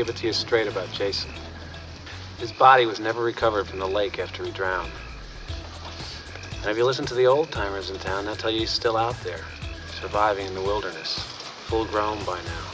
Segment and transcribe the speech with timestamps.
[0.00, 1.30] Give it to you straight about Jason.
[2.38, 4.90] His body was never recovered from the lake after he drowned.
[6.62, 8.96] And if you listen to the old timers in town, they'll tell you he's still
[8.96, 9.44] out there,
[10.00, 11.18] surviving in the wilderness,
[11.66, 12.64] full grown by now.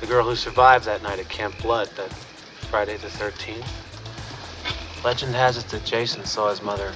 [0.00, 2.10] The girl who survived that night at Camp Blood, that
[2.70, 3.68] Friday the 13th.
[5.04, 6.94] Legend has it that Jason saw his mother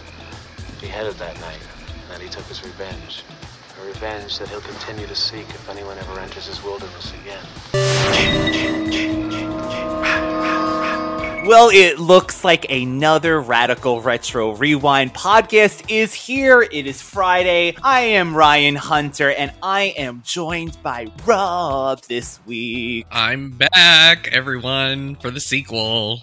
[0.81, 1.61] beheaded that night,
[2.05, 3.23] and that he took his revenge.
[3.83, 7.45] A revenge that he'll continue to seek if anyone ever enters his wilderness again.
[11.47, 16.63] Well, it looks like another Radical Retro Rewind podcast is here.
[16.63, 17.77] It is Friday.
[17.83, 23.07] I am Ryan Hunter, and I am joined by Rob this week.
[23.11, 26.23] I'm back, everyone, for the sequel.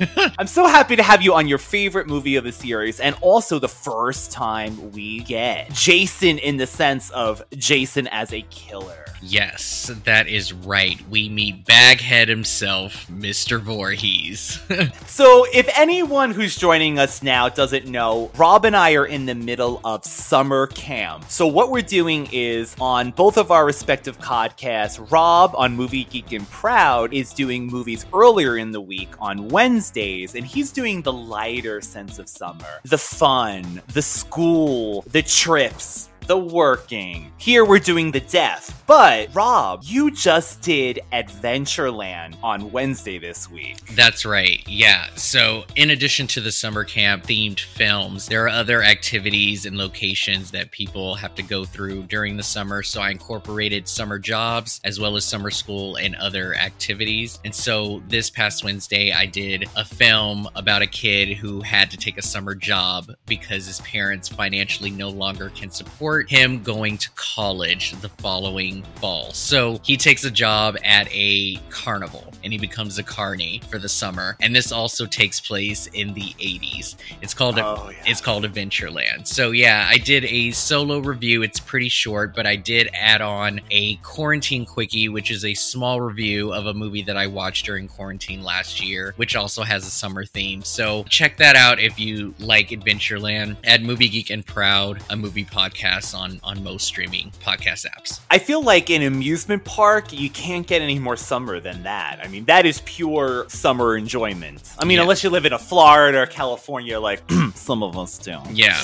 [0.16, 3.60] I'm so happy to have you on your favorite movie of the series, and also
[3.60, 9.07] the first time we get Jason in the sense of Jason as a killer.
[9.22, 11.00] Yes, that is right.
[11.08, 13.60] We meet Baghead himself, Mr.
[13.60, 14.60] Voorhees.
[15.06, 19.34] So, if anyone who's joining us now doesn't know, Rob and I are in the
[19.34, 21.24] middle of summer camp.
[21.28, 26.32] So, what we're doing is on both of our respective podcasts, Rob on Movie Geek
[26.32, 31.12] and Proud is doing movies earlier in the week on Wednesdays, and he's doing the
[31.12, 36.07] lighter sense of summer the fun, the school, the trips.
[36.28, 37.32] The working.
[37.38, 38.84] Here we're doing the death.
[38.86, 43.78] But, Rob, you just did Adventureland on Wednesday this week.
[43.94, 44.62] That's right.
[44.66, 45.06] Yeah.
[45.14, 50.50] So, in addition to the summer camp themed films, there are other activities and locations
[50.50, 52.82] that people have to go through during the summer.
[52.82, 57.38] So, I incorporated summer jobs as well as summer school and other activities.
[57.46, 61.96] And so, this past Wednesday, I did a film about a kid who had to
[61.96, 67.10] take a summer job because his parents financially no longer can support him going to
[67.14, 69.30] college the following fall.
[69.32, 73.88] So, he takes a job at a carnival and he becomes a carny for the
[73.88, 74.36] summer.
[74.40, 76.94] And this also takes place in the 80s.
[77.20, 77.96] It's called Oh, yeah.
[78.06, 79.26] it's called Adventureland.
[79.26, 81.42] So yeah, I did a solo review.
[81.42, 86.00] It's pretty short, but I did add on a quarantine quickie, which is a small
[86.00, 89.90] review of a movie that I watched during quarantine last year, which also has a
[89.90, 90.62] summer theme.
[90.62, 93.56] So check that out if you like Adventureland.
[93.64, 98.20] At Movie Geek and Proud, a movie podcast on on most streaming podcast apps.
[98.30, 102.20] I feel like in amusement park, you can't get any more summer than that.
[102.22, 104.72] I mean, that is pure summer enjoyment.
[104.78, 105.02] I mean, Yeah.
[105.02, 107.22] unless you live in a Florida or California, like
[107.54, 108.36] some of us do.
[108.52, 108.78] Yeah.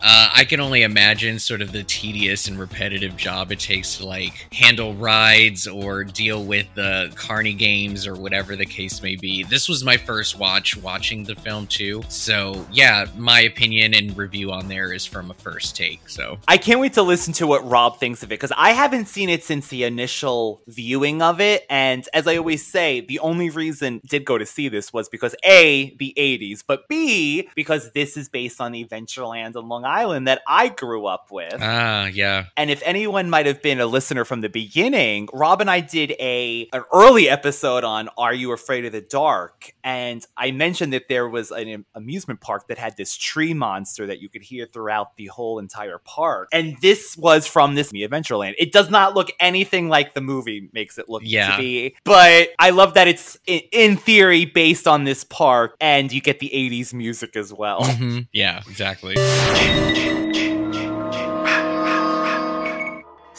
[0.00, 4.06] Uh, I can only imagine sort of the tedious and repetitive job it takes to
[4.06, 9.44] like handle rides or deal with the carny games or whatever the case may be.
[9.44, 12.02] This was my first watch watching the film too.
[12.08, 16.08] So, yeah, my opinion and review on there is from a first take.
[16.08, 19.08] So, I can't wait to listen to what Rob thinks of it because I haven't
[19.08, 21.64] seen it since the initial viewing of it.
[21.70, 25.08] And as I always say, the only reason I did go to see this was
[25.08, 29.86] because A, the 80s, but B, because this is based on the Adventureland on Long
[29.86, 31.56] Island that I grew up with.
[31.58, 32.48] ah, yeah.
[32.54, 36.10] And if anyone might have been a listener from the beginning, Rob and I did
[36.20, 39.72] a an early episode on Are You Afraid of the Dark?
[39.82, 44.20] And I mentioned that there was an amusement park that had this tree monster that
[44.20, 46.41] you could hear throughout the whole entire park.
[46.52, 48.54] And this was from this Adventureland.
[48.58, 51.52] It does not look anything like the movie makes it look Yeah.
[51.56, 51.94] to be.
[52.04, 56.50] But I love that it's in theory based on this park and you get the
[56.54, 57.82] 80s music as well.
[57.82, 58.28] Mhm.
[58.32, 59.16] Yeah, exactly.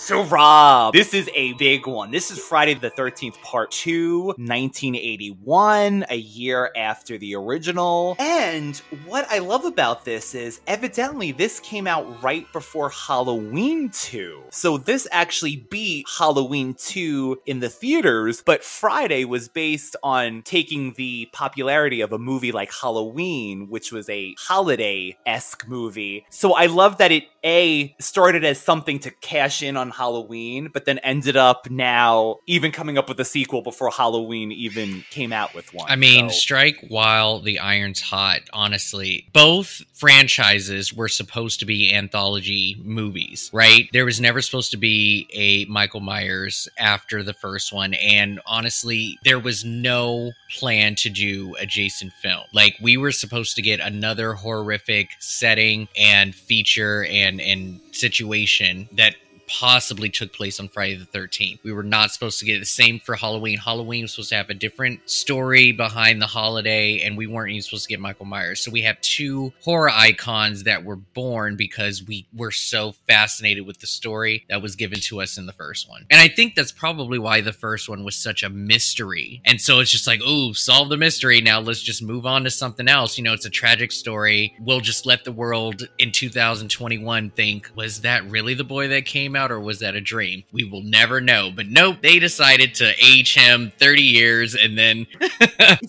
[0.06, 2.12] So, Rob, this is a big one.
[2.12, 8.18] This is Friday the 13th, part two, 1981, a year after the original.
[8.20, 14.44] And what I love about this is evidently this came out right before Halloween 2.
[14.50, 20.96] So, this actually beat Halloween 2 in the theaters, but Friday was based on taking
[20.98, 26.26] the popularity of a movie like Halloween, which was a holiday esque movie.
[26.30, 30.86] So, I love that it A started as something to cash in on Halloween, but
[30.86, 35.54] then ended up now even coming up with a sequel before Halloween even came out
[35.54, 35.90] with one.
[35.90, 39.28] I mean, So- strike while the iron's hot, honestly.
[39.34, 43.90] Both franchises were supposed to be anthology movies, right?
[43.92, 47.94] There was never supposed to be a Michael Myers after the first one.
[47.95, 52.44] And honestly, there was no plan to do a Jason film.
[52.54, 59.15] Like, we were supposed to get another horrific setting and feature and, and situation that
[59.48, 61.63] possibly took place on Friday the 13th.
[61.63, 63.57] We were not supposed to get the same for Halloween.
[63.57, 67.62] Halloween was supposed to have a different story behind the holiday, and we weren't even
[67.62, 68.62] supposed to get Michael Myers.
[68.62, 73.80] So we have two horror icons that were born because we were so fascinated with
[73.80, 76.06] the story that was given to us in the first one.
[76.10, 79.42] And I think that's probably why the first one was such a mystery.
[79.45, 81.42] And so it's just like, oh, solve the mystery.
[81.42, 83.18] Now let's just move on to something else.
[83.18, 84.56] You know, it's a tragic story.
[84.60, 89.32] We'll just let the world in 2021 think, was that really the boy that came
[89.35, 90.44] out or was that a dream?
[90.51, 91.51] We will never know.
[91.56, 95.07] But nope, they decided to age him 30 years and then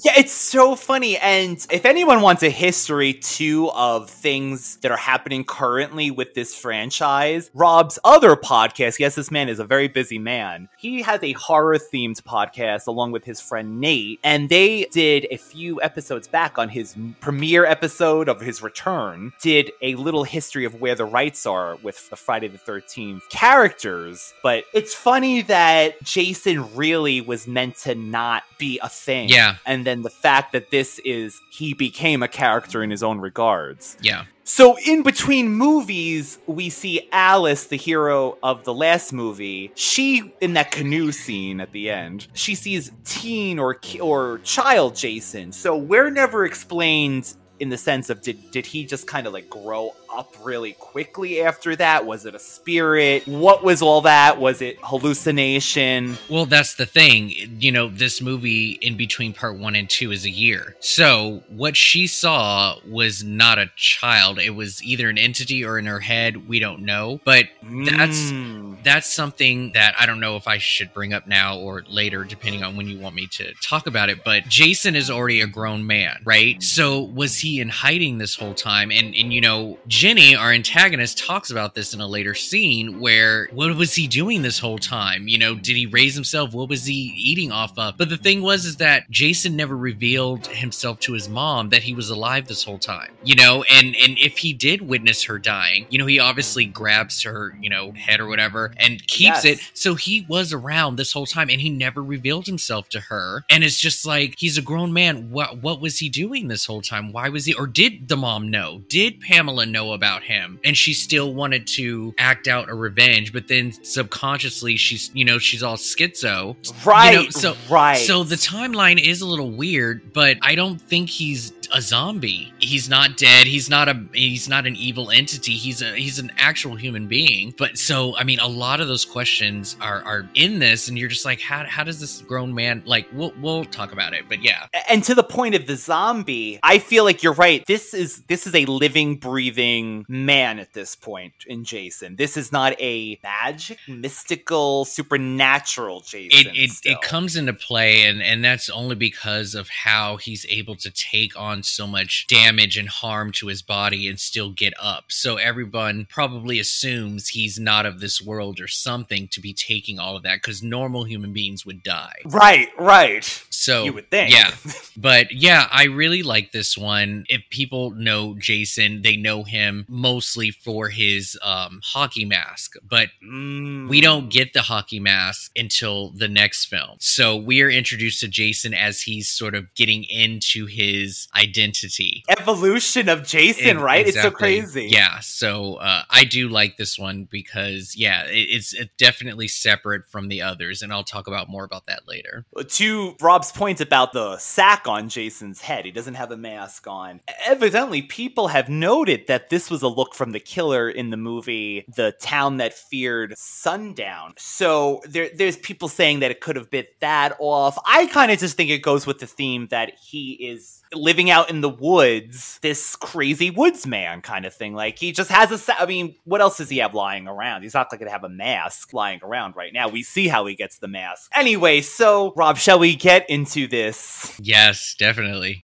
[0.05, 1.17] Yeah, it's so funny.
[1.19, 6.55] And if anyone wants a history too of things that are happening currently with this
[6.55, 10.69] franchise, Rob's other podcast, yes, this man is a very busy man.
[10.79, 15.37] He has a horror themed podcast along with his friend Nate, and they did a
[15.37, 20.81] few episodes back on his premiere episode of his return, did a little history of
[20.81, 24.33] where the rights are with the Friday the 13th characters.
[24.43, 29.29] But it's funny that Jason really was meant to not be a thing.
[29.29, 29.57] Yeah.
[29.67, 33.97] And then the fact that this is, he became a character in his own regards.
[34.01, 34.25] yeah.
[34.47, 39.73] So in between movies, we see Alice, the hero of the last movie.
[39.75, 42.27] She in that canoe scene at the end.
[42.35, 45.51] She sees teen or or child Jason.
[45.51, 49.49] So we're never explained in the sense of did did he just kind of like
[49.49, 52.07] grow up really quickly after that?
[52.07, 53.27] Was it a spirit?
[53.27, 54.41] What was all that?
[54.41, 56.17] Was it hallucination?
[56.29, 57.33] Well, that's the thing.
[57.59, 60.77] You know, this movie in between part one and two is a year.
[60.81, 64.39] So, what she saw was not a child.
[64.39, 66.49] It was either an entity or in her head.
[66.49, 67.21] We don't know.
[67.25, 68.83] But that's Mm.
[68.85, 72.63] that's something that I don't know if I should bring up now or later, depending
[72.63, 74.25] on when you want me to talk about it.
[74.25, 76.63] But Jason is already a grown man, right?
[76.63, 78.91] So was he in hiding this whole time?
[78.91, 83.49] And and you know, Jenny, our antagonist, talks about this in a later scene where
[83.53, 85.29] what was he doing this whole time?
[85.29, 86.53] You know, did he raise himself?
[86.53, 87.97] What was he eating off of?
[87.97, 91.95] But the thing was is that Jason never revealed himself to his mom that he
[91.95, 93.13] was alive this whole time.
[93.23, 97.23] You know, and and if he did witness her dying, you know, he obviously grabs
[97.23, 99.45] her, you know, head or whatever and keeps Yes.
[99.45, 99.71] it.
[99.75, 103.45] So he was around this whole time and he never revealed himself to her.
[103.51, 105.31] And it's just like he's a grown man.
[105.31, 107.13] What what was he doing this whole time?
[107.13, 108.83] Why was he or did the mom know?
[108.89, 110.59] Did Pamela know about him?
[110.65, 115.39] And she still wanted to act out a revenge, but then subconsciously she's you know,
[115.39, 116.57] she's all schizo.
[116.87, 117.13] Right.
[117.13, 117.99] You know, so right.
[117.99, 122.53] so the timeline is a little weird, but I don't think he's a zombie.
[122.59, 123.47] He's not dead.
[123.47, 125.53] He's not a he's not an evil entity.
[125.53, 127.55] He's a he's an actual human being.
[127.57, 131.09] But so I mean, a lot of those questions are are in this, and you're
[131.09, 133.07] just like, how how does this grown man like?
[133.13, 134.25] We'll we'll talk about it.
[134.29, 137.65] But yeah, And to the point of the zombie, I feel like you're right.
[137.67, 142.17] This is this is a living, breathing man at this point in Jason.
[142.17, 146.53] This is not a magic, mystical, supernatural Jason.
[146.53, 150.77] it it, it comes into play and and that's only because of how he's able
[150.77, 155.05] to take on so much damage and harm to his body and still get up
[155.09, 160.17] so everyone probably assumes he's not of this world or something to be taking all
[160.17, 163.25] of that because normal human beings would die Right, right.
[163.51, 164.33] so You would think.
[164.33, 164.51] yeah
[164.97, 170.51] but yeah i really like this one if people know jason they know him mostly
[170.51, 173.89] for his um, hockey mask but Mm.
[173.89, 176.97] we don't get the hockey mask until the next film.
[177.01, 182.25] So we are introduced to Jason as he's sort of getting into his identity.
[182.39, 184.07] evolution of Jason, Ex- right?
[184.07, 184.89] It's so crazy.
[184.91, 185.21] Yeah.
[185.21, 190.29] So uh, I do like this one because, yeah, it, it's it's definitely separate from
[190.29, 190.83] the others.
[190.83, 192.47] And I'll talk about more about that later.
[192.67, 197.21] To Rob's point about the sack on Jason's head, he doesn't have a mask on.
[197.45, 201.85] Evidently, people have noted that this was a look from the killer in the movie
[201.95, 204.35] The Town That Feared Sundown.
[204.37, 207.79] So there, there's people saying that it could have bit that off.
[207.87, 211.34] I kind of just think it goes with the theme that he is living out
[211.43, 214.75] in the woods, this crazy woodsman kind of thing.
[214.75, 215.59] Like he just has a.
[215.59, 217.63] sa- I mean, what else does he have lying around?
[217.63, 219.89] He's not going to have a mask lying around right now.
[219.89, 221.31] We see how he gets the mask.
[221.35, 224.39] Anyway, so Rob, shall we get into this?
[224.41, 225.65] Yes, definitely.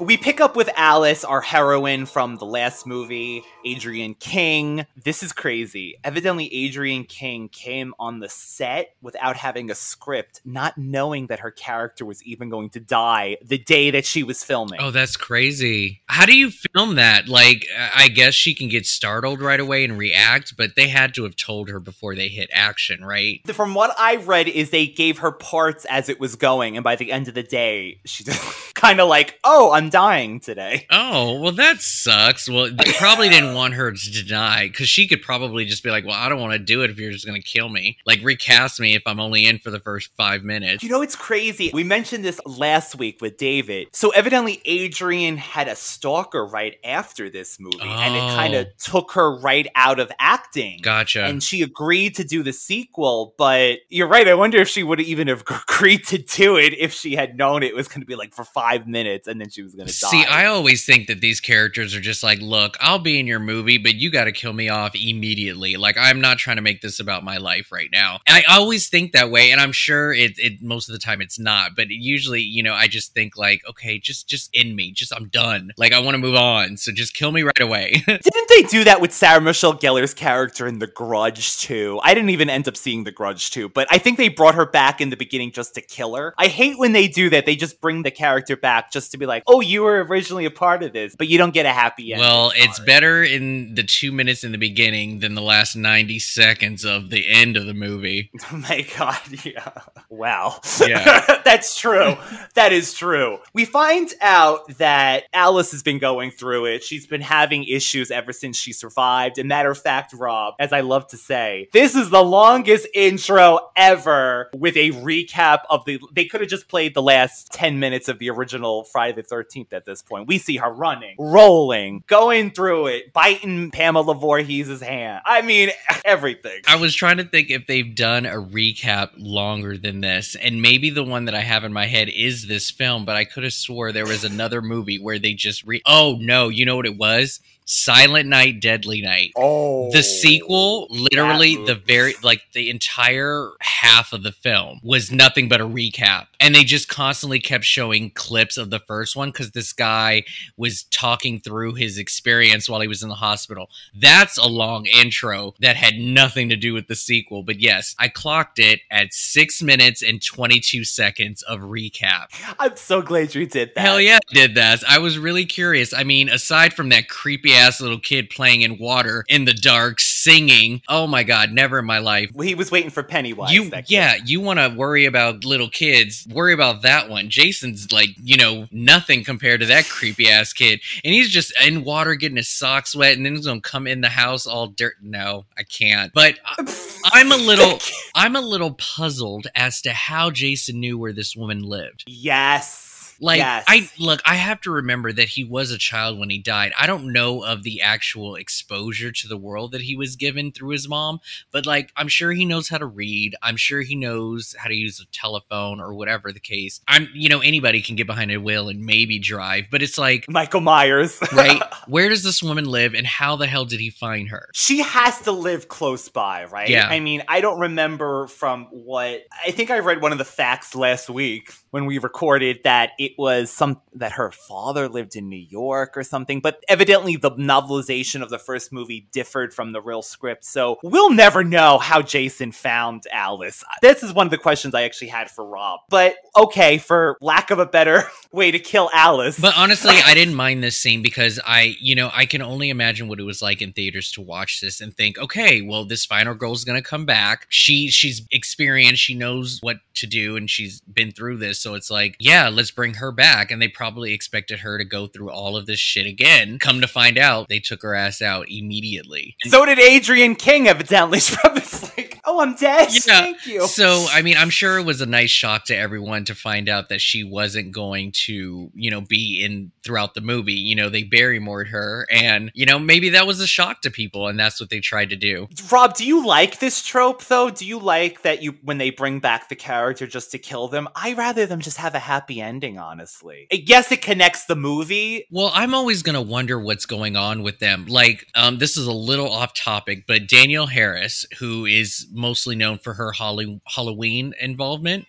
[0.00, 4.86] We pick up with Alice, our heroine from the last movie, Adrienne King.
[5.04, 5.98] This is crazy.
[6.02, 11.50] Evidently, Adrienne King came on the set without having a script, not knowing that her
[11.50, 14.80] character was even going to die the day that she was filming.
[14.80, 16.00] Oh, that's crazy.
[16.06, 17.28] How do you film that?
[17.28, 21.24] Like, I guess she can get startled right away and react, but they had to
[21.24, 23.42] have told her before they hit action, right?
[23.52, 26.96] From what I read, is they gave her parts as it was going, and by
[26.96, 31.40] the end of the day, she just kind of like, "Oh, I'm dying today." Oh,
[31.40, 32.48] well, that sucks.
[32.48, 36.04] Well, they probably didn't want her to die because she could probably just be like,
[36.06, 37.98] well, I don't want to do it if you're just going to kill me.
[38.06, 40.82] Like, recast me if I'm only in for the first five minutes.
[40.82, 41.70] You know, it's crazy.
[41.74, 43.88] We mentioned this last week with David.
[43.92, 48.70] So, evidently, Adrienne had a stalker right after this movie, and it kind of Oh.
[48.78, 50.80] took her right out of acting.
[50.82, 51.24] Gotcha.
[51.24, 54.26] And she agreed to do the sequel, but you're right.
[54.28, 57.62] I wonder if she would even have agreed to do it if she had known
[57.62, 59.86] it was going to be like for five minutes and then she was to die.
[59.86, 63.38] See, I always think that these characters are just like, look, I'll be in your
[63.38, 65.76] movie, but you got to kill me off immediately.
[65.76, 68.20] Like, I'm not trying to make this about my life right now.
[68.26, 71.20] And I always think that way, and I'm sure it, it most of the time
[71.20, 71.76] it's not.
[71.76, 74.92] But usually, you know, I just think like, okay, just just end me.
[74.92, 75.72] Just I'm done.
[75.76, 76.76] Like, I want to move on.
[76.76, 77.92] So just kill me right away.
[78.06, 82.00] Didn't they do that with Sarah Michelle Gellar's character in The Grudge too?
[82.02, 84.66] I didn't even end up seeing The Grudge too, but I think they brought her
[84.66, 86.34] back in the beginning just to kill her.
[86.38, 87.46] I hate when they do that.
[87.46, 90.50] They just bring the character back just to be like, "Oh, you were originally a
[90.50, 92.20] part of this," but you don't get a happy end.
[92.20, 96.84] well, it's better in the two minutes in the beginning than the last 90 seconds
[96.84, 98.30] of the end of the movie.
[98.52, 99.70] Oh my god, yeah.
[100.08, 100.60] Wow.
[100.84, 101.40] Yeah.
[101.44, 102.16] That's true.
[102.54, 103.38] That is true.
[103.54, 106.82] We find out that Alice has been going through it.
[106.82, 109.38] She's been having issues ever since she survived.
[109.38, 113.70] And matter of fact, Rob, as I love to say, this is the longest intro
[113.76, 116.00] ever with a recap of the.
[116.12, 118.49] They could have just played the last 10 minutes of the original
[118.84, 120.26] Friday the 13th at this point.
[120.26, 125.22] We see her running, rolling, going through it, biting Pamela Voorhees' hand.
[125.24, 125.70] I mean,
[126.04, 126.60] everything.
[126.66, 130.90] I was trying to think if they've done a recap longer than this, and maybe
[130.90, 133.52] the one that I have in my head is this film, but I could have
[133.52, 135.82] swore there was another movie where they just re.
[135.86, 137.40] Oh no, you know what it was?
[137.72, 139.30] Silent Night, Deadly Night.
[139.36, 139.92] Oh.
[139.92, 145.60] The sequel, literally the very like the entire half of the film was nothing but
[145.60, 146.26] a recap.
[146.40, 150.24] And they just constantly kept showing clips of the first one cuz this guy
[150.56, 153.70] was talking through his experience while he was in the hospital.
[153.94, 158.08] That's a long intro that had nothing to do with the sequel, but yes, I
[158.08, 162.28] clocked it at 6 minutes and 22 seconds of recap.
[162.58, 163.80] I'm so glad you did that.
[163.80, 164.82] Hell yeah, I did that.
[164.88, 165.92] I was really curious.
[165.92, 170.00] I mean, aside from that creepy ass little kid playing in water in the dark
[170.22, 170.82] singing.
[170.88, 172.30] Oh my god, never in my life.
[172.40, 173.52] He was waiting for Pennywise.
[173.52, 176.26] You yeah, you want to worry about little kids.
[176.30, 177.30] Worry about that one.
[177.30, 180.80] Jason's like, you know, nothing compared to that creepy ass kid.
[181.04, 183.86] And he's just in water getting his socks wet and then he's going to come
[183.86, 184.94] in the house all dirt.
[185.02, 186.12] No, I can't.
[186.12, 187.78] But I, I'm a little
[188.14, 192.04] I'm a little puzzled as to how Jason knew where this woman lived.
[192.06, 192.89] Yes.
[193.20, 193.64] Like yes.
[193.68, 196.72] I look, I have to remember that he was a child when he died.
[196.78, 200.70] I don't know of the actual exposure to the world that he was given through
[200.70, 201.20] his mom,
[201.52, 203.36] but like I'm sure he knows how to read.
[203.42, 206.80] I'm sure he knows how to use a telephone or whatever the case.
[206.88, 210.24] I'm you know anybody can get behind a wheel and maybe drive, but it's like
[210.28, 211.18] Michael Myers.
[211.32, 211.62] right?
[211.86, 214.48] Where does this woman live and how the hell did he find her?
[214.54, 216.68] She has to live close by, right?
[216.68, 216.86] Yeah.
[216.88, 220.74] I mean, I don't remember from what I think I read one of the facts
[220.74, 225.36] last week when we recorded that it was some that her father lived in New
[225.36, 230.02] York or something, but evidently the novelization of the first movie differed from the real
[230.02, 230.44] script.
[230.44, 233.64] So we'll never know how Jason found Alice.
[233.82, 235.80] This is one of the questions I actually had for Rob.
[235.88, 239.38] But okay, for lack of a better way to kill Alice.
[239.38, 243.08] But honestly, I didn't mind this scene because I, you know, I can only imagine
[243.08, 246.34] what it was like in theaters to watch this and think, okay, well, this final
[246.34, 247.46] girl's gonna come back.
[247.48, 251.60] She she's experienced, she knows what to do, and she's been through this.
[251.60, 253.50] So it's like, yeah, let's bring her back.
[253.50, 256.58] And they probably expected her to go through all of this shit again.
[256.58, 259.36] Come to find out, they took her ass out immediately.
[259.46, 261.20] so did Adrienne King, evidently.
[261.60, 262.88] It's like, oh, I'm dead.
[262.92, 263.00] Yeah.
[263.00, 263.66] Thank you.
[263.66, 266.88] So, I mean, I'm sure it was a nice shock to everyone to find out
[266.88, 270.54] that she wasn't going to, you know, be in throughout the movie.
[270.54, 274.28] You know, they Barrymored her, and you know, maybe that was a shock to people,
[274.28, 275.48] and that's what they tried to do.
[275.70, 277.50] Rob, do you like this trope though?
[277.50, 280.88] Do you like that you when they bring back the character just to kill them?
[280.94, 283.48] I rather them just have a happy ending, honestly.
[283.52, 285.26] I guess it connects the movie.
[285.30, 287.86] Well, I'm always gonna wonder what's going on with them.
[287.86, 292.78] Like, um, this is a little off topic, but Danielle Harris, who is mostly known
[292.78, 295.06] for her Holly- Halloween involvement,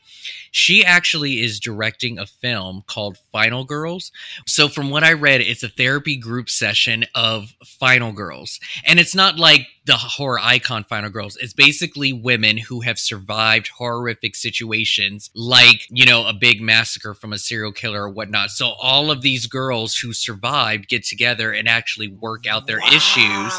[0.52, 4.12] she actually is directing a film called Final Girls.
[4.46, 8.60] So, from what I read, it's a therapy group session of Final Girls.
[8.86, 11.38] And it's not like the horror icon Final Girls.
[11.38, 17.34] It's basically women who have survived horrific situations, like, you know, a big massacre from
[17.34, 18.52] a serial killer or whatnot.
[18.52, 23.54] So, all of these girls who survived get together and actually work out their issues.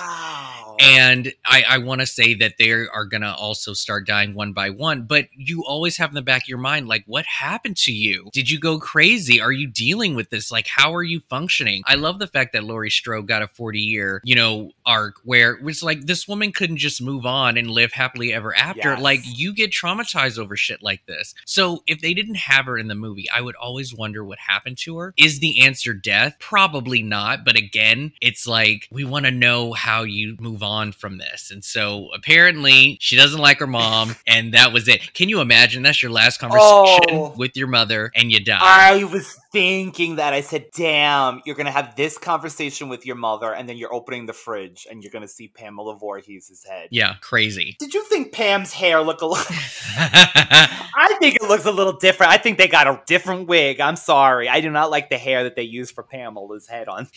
[0.83, 4.53] And I, I want to say that they are going to also start dying one
[4.53, 5.03] by one.
[5.03, 8.31] But you always have in the back of your mind, like, what happened to you?
[8.33, 9.41] Did you go crazy?
[9.41, 10.51] Are you dealing with this?
[10.51, 11.83] Like, how are you functioning?
[11.87, 15.59] I love the fact that Laurie Strode got a 40 year, you know, arc where
[15.63, 18.91] it's like this woman couldn't just move on and live happily ever after.
[18.91, 19.01] Yes.
[19.01, 21.35] Like, you get traumatized over shit like this.
[21.47, 24.79] So if they didn't have her in the movie, I would always wonder what happened
[24.79, 25.15] to her.
[25.17, 26.37] Is the answer death?
[26.41, 27.45] Probably not.
[27.45, 31.51] But again, it's like we want to know how you move on from this.
[31.51, 35.13] And so apparently she doesn't like her mom, and that was it.
[35.13, 37.35] Can you imagine that's your last conversation Oh.
[37.37, 38.59] with your mother and you die?
[38.63, 40.33] I was thinking that.
[40.33, 43.93] I said, damn, you're going to have this conversation with your mother, and then you're
[43.93, 46.89] opening the fridge and you're going to see Pamela Voorhees' head.
[46.91, 47.77] yeah, crazy.
[47.79, 49.45] Did you think Pam's hair look a little?
[49.97, 52.33] I think it looks a little different.
[52.33, 53.81] I think they got a different wig.
[53.81, 54.49] I'm sorry.
[54.49, 57.09] I do not like the hair that they used for Pamela's head on.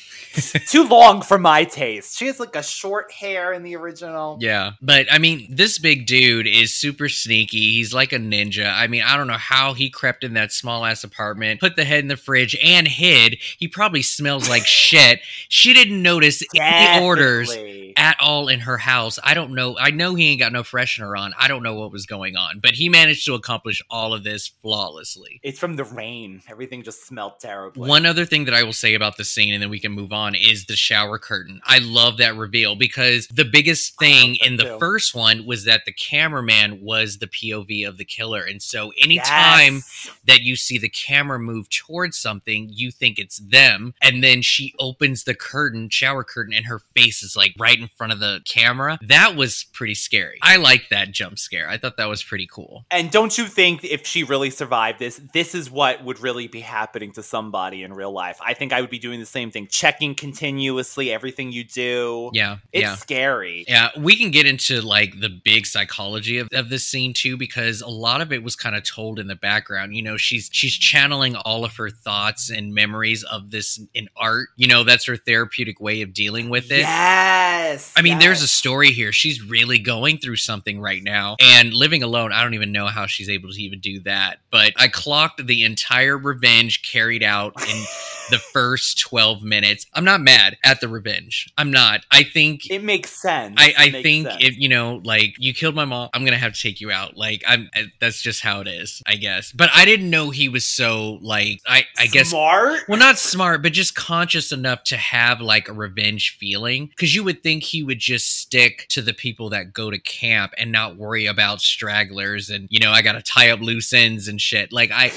[0.68, 2.18] Too long for my taste.
[2.18, 4.38] She has like a short hair in the original.
[4.40, 7.74] Yeah, but I mean, this big dude is super sneaky.
[7.74, 8.72] He's like a ninja.
[8.74, 11.86] I mean, I don't know how he crept in that small ass apartment, put the
[11.86, 13.38] head in the fridge, and hid.
[13.58, 15.22] He probably smells like shit.
[15.50, 17.56] She didn't notice any orders.
[17.98, 19.18] At all in her house.
[19.24, 19.78] I don't know.
[19.80, 21.34] I know he ain't got no freshener on.
[21.40, 24.48] I don't know what was going on, but he managed to accomplish all of this
[24.62, 25.40] flawlessly.
[25.44, 26.42] It's from the rain.
[26.50, 27.86] Everything just smelled terrible.
[27.86, 30.12] One other thing that I will say about the scene, and then we can move
[30.14, 31.62] on, is the shower curtain.
[31.66, 34.80] I love that reveal because the biggest thing in the too.
[34.80, 38.44] first one was that the cameraman was the POV of the killer.
[38.44, 40.10] And so anytime Yes.
[40.26, 43.94] that you see the camera move towards something, you think it's them.
[44.02, 47.85] And then she opens the curtain, shower curtain, and her face is like right in
[47.88, 48.98] front of the camera.
[49.02, 50.38] That was pretty scary.
[50.42, 51.70] I like that jump scare.
[51.70, 52.86] I thought that was pretty cool.
[52.92, 56.62] And don't you think if she really survived this, this is what would really be
[56.62, 58.40] happening to somebody in real life?
[58.46, 62.32] I think I would be doing the same thing, checking continuously everything you do.
[62.34, 62.58] Yeah.
[62.72, 62.96] It's yeah.
[62.96, 63.66] scary.
[63.68, 67.82] Yeah, we can get into like the big psychology of, of this scene too, because
[67.82, 69.96] a lot of it was kind of told in the background.
[69.96, 74.50] You know, she's she's channeling all of her thoughts and memories of this in art.
[74.56, 76.80] You know, that's her therapeutic way of dealing with it.
[76.80, 77.75] Yes.
[77.76, 77.94] Yes.
[77.96, 79.12] I mean, there's a story here.
[79.12, 81.36] She's really going through something right now.
[81.42, 84.40] And living alone, I don't even know how she's able to even do that.
[84.52, 87.84] But I clocked the entire revenge carried out in
[88.30, 89.86] the first 12 minutes.
[89.94, 91.48] I'm not mad at the revenge.
[91.58, 92.02] I'm not.
[92.12, 93.56] I think It makes sense.
[93.58, 94.38] I, I think sense.
[94.44, 97.18] if you know, like you killed my mom, I'm gonna have to take you out.
[97.18, 99.52] Like I'm, I- that's just how it is, I guess.
[99.52, 102.80] But I didn't know he was so like I, I guess smart.
[102.88, 106.88] well, not smart, but just conscious enough to have like a revenge feeling.
[106.88, 110.54] Because you would think he would just stick to the people that go to camp
[110.58, 114.28] and not worry about stragglers and, you know, I got to tie up loose ends
[114.28, 114.72] and shit.
[114.72, 115.12] Like, I.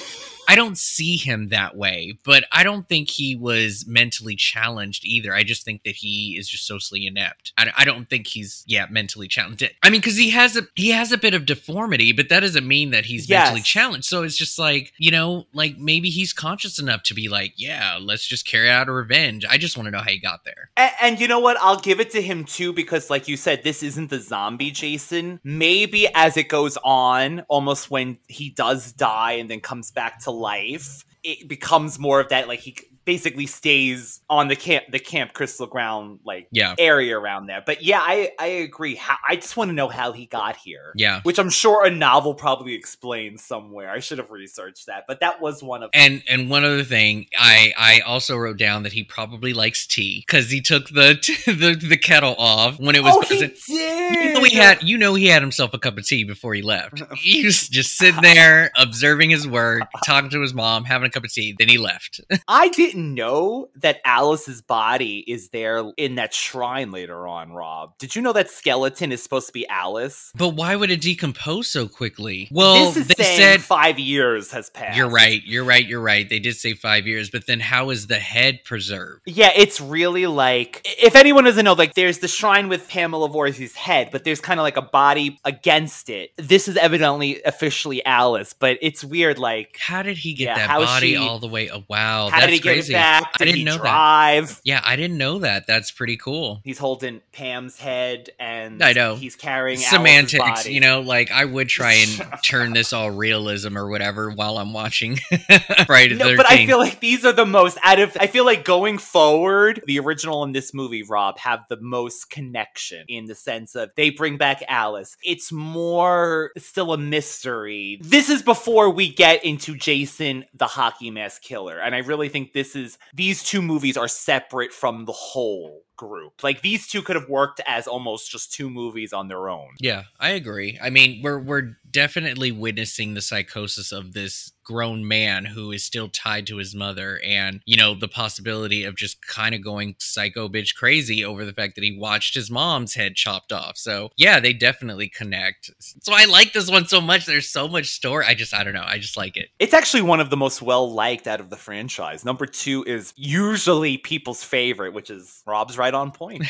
[0.48, 5.34] I don't see him that way, but I don't think he was mentally challenged either.
[5.34, 7.52] I just think that he is just socially inept.
[7.58, 9.62] I, I don't think he's yeah mentally challenged.
[9.82, 12.66] I mean, because he has a he has a bit of deformity, but that doesn't
[12.66, 13.44] mean that he's Yes.
[13.48, 14.06] mentally challenged.
[14.06, 17.98] So it's just like you know, like maybe he's conscious enough to be like, yeah,
[18.00, 19.44] let's just carry out a revenge.
[19.48, 20.70] I just want to know how he got there.
[20.76, 21.58] And, and you know what?
[21.60, 25.40] I'll give it to him too because, like you said, this isn't the zombie Jason.
[25.44, 30.30] Maybe as it goes on, almost when he does die and then comes back to
[30.38, 32.48] life, it becomes more of that.
[32.48, 32.76] Like he
[33.08, 36.74] basically stays on the camp, the camp Crystal Ground, like Yeah.
[36.78, 37.62] area around there.
[37.64, 38.96] But yeah, I I agree.
[38.96, 40.92] How, I just want to know how he got here.
[40.94, 41.22] Yeah.
[41.22, 43.90] Which I'm sure a novel probably explains somewhere.
[43.90, 47.28] I should have researched that, but that was one of And and one other thing,
[47.38, 51.14] I I also wrote down that he probably likes tea because he took the
[51.46, 53.56] the the kettle off when it was Oh, he did.
[53.68, 56.60] You know he had you know he had himself a cup of tea before he
[56.60, 57.02] left.
[57.16, 61.24] He was just sitting there observing his work, talking to his mom, having a cup
[61.24, 61.54] of tea.
[61.58, 62.20] Then he left.
[62.48, 67.96] I didn't know that Alice's body is there in that shrine later on, Rob.
[67.98, 70.32] Did you know that skeleton is supposed to be Alice?
[70.36, 72.48] But why would it decompose so quickly?
[72.50, 74.96] Well, this is they said five years has passed.
[74.96, 75.42] you're right.
[75.44, 75.86] You're right.
[75.86, 76.28] You're right.
[76.28, 79.22] They did say five years, but then how is the head preserved?
[79.26, 83.74] Yeah, it's really like if anyone doesn't know, like there's the shrine with Pamela Voorhees'
[83.74, 86.30] head, but there's kind of like a body against it.
[86.36, 89.38] This is evidently officially Alice, but it's weird.
[89.38, 91.70] Like, How did he get Yeah, that body she- all the way?
[91.70, 92.94] Oh, wow, how did he get crazy.
[92.94, 93.22] back?
[93.34, 94.60] I Did didn't he know that.
[94.64, 95.66] Yeah, I didn't know that.
[95.66, 96.60] That's pretty cool.
[96.64, 99.16] He's holding Pam's head, and I know.
[99.16, 100.72] he's carrying Semantics, body.
[100.72, 104.72] you know, like I would try and turn this all realism or whatever while I'm
[104.72, 105.18] watching
[105.88, 108.16] right, No, but I feel like these are the most out of.
[108.18, 113.04] I feel like going forward, the original and this movie, Rob, have the most connection
[113.08, 115.16] in the sense of they bring back Alice.
[115.22, 117.98] It's more still a mystery.
[118.02, 122.52] This is before we get into Jason, the hockey mask killer, and I really think
[122.52, 126.42] this is these two movies are separate from the whole group.
[126.42, 129.68] Like these two could have worked as almost just two movies on their own.
[129.78, 130.78] Yeah, I agree.
[130.82, 136.10] I mean, we're we're definitely witnessing the psychosis of this grown man who is still
[136.10, 140.46] tied to his mother and, you know, the possibility of just kind of going psycho
[140.46, 143.78] bitch crazy over the fact that he watched his mom's head chopped off.
[143.78, 145.70] So, yeah, they definitely connect.
[145.80, 147.24] So I like this one so much.
[147.24, 148.26] There's so much story.
[148.28, 148.84] I just I don't know.
[148.86, 149.48] I just like it.
[149.58, 152.24] It's actually one of the most well liked out of the franchise.
[152.24, 156.44] Number two is usually people's favorite, which is Rob's right on point.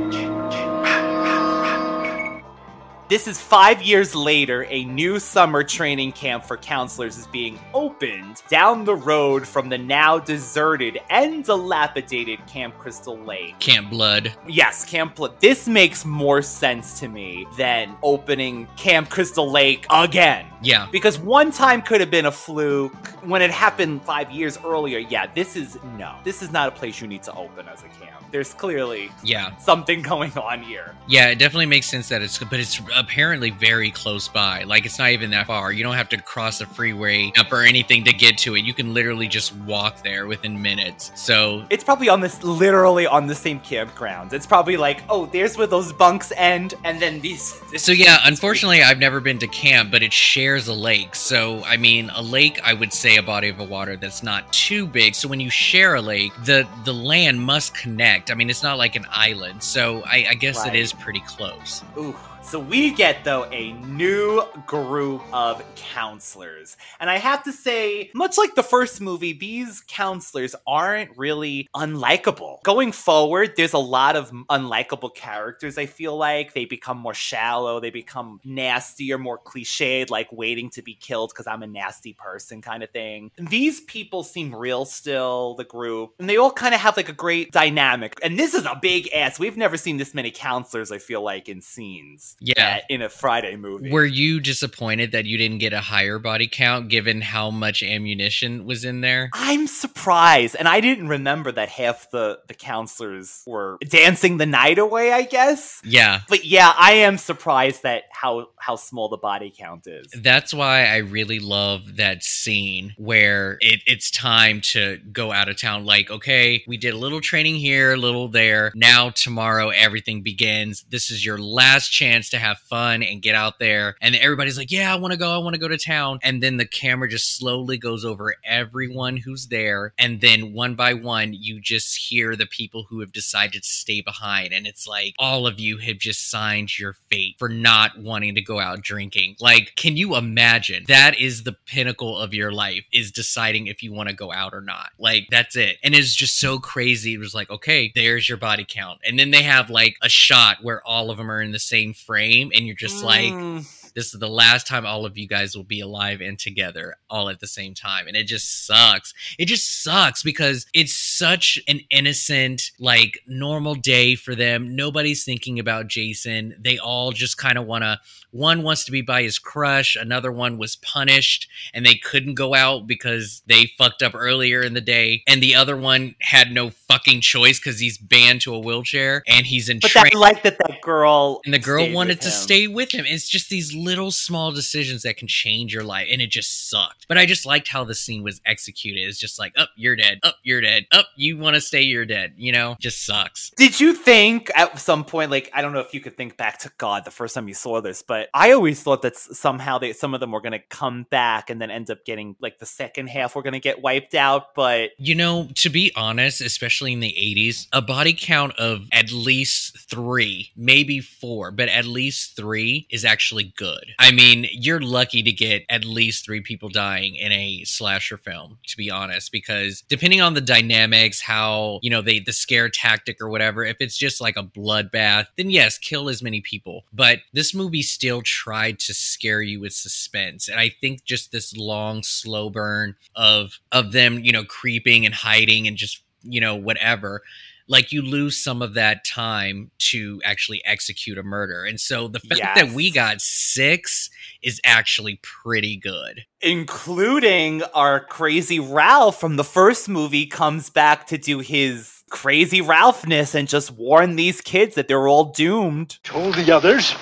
[3.10, 4.66] This is five years later.
[4.70, 9.78] A new summer training camp for counselors is being opened down the road from the
[9.78, 13.58] now deserted and dilapidated Camp Crystal Lake.
[13.60, 14.34] Camp Blood.
[14.46, 15.40] Yes, Camp Blood.
[15.40, 20.46] This makes more sense to me than opening Camp Crystal Lake again.
[20.62, 20.90] Yeah.
[20.92, 22.94] Because one time could have been a fluke.
[23.24, 26.16] When it happened five years earlier, yeah, this is no.
[26.26, 28.26] This is not a place you need to open as a camp.
[28.32, 29.56] There's clearly Yeah.
[29.60, 30.94] something going on here.
[31.08, 34.64] Yeah, it definitely makes sense that it's, but it's apparently very close by.
[34.64, 35.72] Like it's not even that far.
[35.72, 38.66] You don't have to cross a freeway up or anything to get to it.
[38.66, 41.12] You can literally just walk there within minutes.
[41.16, 44.34] So It's probably on this, literally on the same campground.
[44.34, 47.60] It's probably like, oh, there's where those bunks end, and then these.
[47.78, 51.16] So yeah, unfortunately, I've never been to camp, but it shares a lake.
[51.16, 54.88] So I mean, a lake, I would say, a body of water that's not too
[54.88, 55.14] big.
[55.16, 58.32] So when you share a lake, the the land must connect.
[58.32, 59.62] I mean, it's not like an island.
[59.64, 60.74] So I, I guess Right.
[60.74, 61.84] it is pretty close.
[61.98, 62.16] Ooh.
[62.48, 66.78] So we get though a new group of counselors.
[67.02, 72.64] And I have to say, much like the first movie, these counselors aren't really unlikable.
[72.64, 76.54] Going forward, there's a lot of unlikable characters, I feel like.
[76.54, 81.48] They become more shallow, they become nastier, more cliched, like waiting to be killed because
[81.48, 83.30] I'm a nasty person kind of thing.
[83.38, 87.14] These people seem real still, the group, and they all kind of have like a
[87.14, 88.18] great dynamic.
[88.24, 89.38] And this is a big ass.
[89.38, 92.36] We've never seen this many counselors, I feel like, in scenes.
[92.40, 92.82] Yeah.
[92.90, 93.92] in a Friday movie.
[93.92, 98.66] Were you disappointed that you didn't get a higher body count given how much ammunition
[98.66, 99.30] was in there?
[99.34, 104.78] I'm surprised, and I didn't remember that half the the counselors were dancing the night
[104.78, 105.12] away.
[105.12, 105.82] I guess.
[105.84, 110.08] Yeah, but yeah, I am surprised that how how small the body count is.
[110.12, 115.60] That's why I really love that scene where it, it's time to go out of
[115.60, 115.86] town.
[115.86, 118.72] Like, okay, we did a little training here, a little there.
[118.76, 120.86] Now tomorrow everything begins.
[120.90, 123.96] This is your last chance to have fun and get out there.
[124.02, 125.34] And everybody's like, yeah, I want to go.
[125.34, 126.20] I want to go to town.
[126.24, 129.94] And then the camera just slowly goes over everyone who's there.
[129.98, 134.02] And then one by one, you just hear the people who have decided to stay
[134.02, 134.54] behind.
[134.54, 138.42] And it's like all of you have just signed your fate for not wanting to
[138.42, 139.36] go out drinking.
[139.40, 140.86] Like, can you imagine?
[140.88, 144.54] That is the pinnacle of your life is deciding if you want to go out
[144.54, 144.90] or not.
[144.98, 145.78] Like, that's it.
[145.84, 147.14] And it's just so crazy.
[147.14, 149.00] It was like, okay, there's your body count.
[149.06, 151.94] And then they have like a shot where all of them are in the same
[151.94, 152.17] frame.
[152.56, 153.06] And you're just mm.
[153.06, 153.66] like,
[153.98, 157.30] this is the last time all of you guys will be alive and together all
[157.30, 158.08] at the same time.
[158.08, 159.12] And it just sucks.
[159.40, 164.76] It just sucks because it's such an innocent, like normal day for them.
[164.76, 166.54] Nobody's thinking about Jason.
[166.60, 170.32] They all just kind of want to, one wants to be by his crush, another
[170.32, 174.82] one was punished and they couldn't go out because they fucked up earlier in the
[174.82, 175.24] day.
[175.26, 179.48] And the other one had no fucking choice because he's banned to a wheelchair and
[179.48, 182.92] he's in But I like that that girl and the girl wanted to stay with
[182.92, 183.06] him.
[183.08, 187.06] It's just these little small decisions that can change your life and it just sucked.
[187.08, 189.02] But i just liked how the scene was executed.
[189.02, 190.20] It's just like up oh, you're dead.
[190.24, 190.86] Up oh, you're dead.
[190.92, 192.76] Up oh, you want to stay you're dead you know?
[192.80, 193.52] Just sucks.
[193.58, 196.60] Did you think at some point like i don't know if you could think back
[196.60, 199.94] to god the first time you saw this but i always thought that somehow they
[199.94, 202.66] some of them were going to come back and then end up getting like the
[202.66, 206.94] second half were going to get wiped out but you know to be honest especially
[206.94, 212.36] in the 80s a body count of at least three maybe four but at least
[212.36, 217.16] three is actually good I mean, you're lucky to get at least three people dying
[217.16, 222.02] in a slasher film, to be honest, because depending on the dynamics, how, you know,
[222.02, 226.10] they, the scare tactic or whatever, if it's just like a bloodbath, then yes, kill
[226.10, 226.86] as many people.
[226.94, 230.48] But this movie still tried to scare you with suspense.
[230.48, 235.14] And I think just this long, slow burn of, of them, you know, creeping and
[235.14, 237.22] hiding and just, you know, whatever
[237.68, 241.66] like you lose some of that time to actually execute a murder.
[241.66, 242.58] And so the fact yes.
[242.58, 244.10] that we got six
[244.42, 246.26] is actually pretty good.
[246.42, 253.36] Including our crazy Ralph from the first movie comes back to do his crazy Ralphness
[253.36, 255.98] and just warn these kids that they're all doomed.
[256.04, 256.96] Told the others.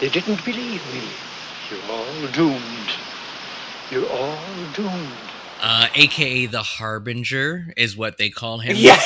[0.00, 1.02] They didn't believe me.
[1.70, 2.90] You're all doomed.
[3.90, 4.38] You're all
[4.74, 5.29] doomed.
[5.62, 8.76] Uh, AKA the Harbinger is what they call him.
[8.78, 9.00] Yeah.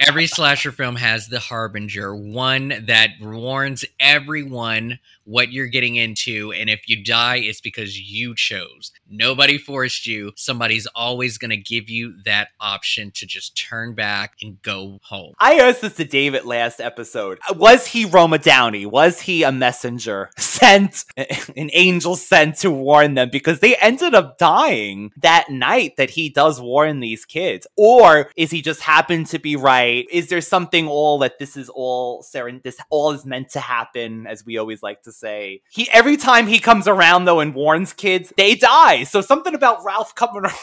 [0.00, 6.52] Every slasher film has the Harbinger, one that warns everyone what you're getting into.
[6.52, 8.92] And if you die, it's because you chose.
[9.06, 10.32] Nobody forced you.
[10.36, 15.34] Somebody's always going to give you that option to just turn back and go home.
[15.38, 17.38] I asked this to David last episode.
[17.54, 18.86] Was he Roma Downey?
[18.86, 23.28] Was he a messenger sent, an angel sent to warn them?
[23.30, 27.66] Because they ended up dying that night that he does warn these kids.
[27.76, 30.06] Or is he just happened to be right?
[30.10, 34.26] Is there something all that this is all seren- this all is meant to happen,
[34.26, 35.62] as we always like to say.
[35.70, 39.04] He every time he comes around though and warns kids, they die.
[39.04, 40.54] So something about Ralph coming around.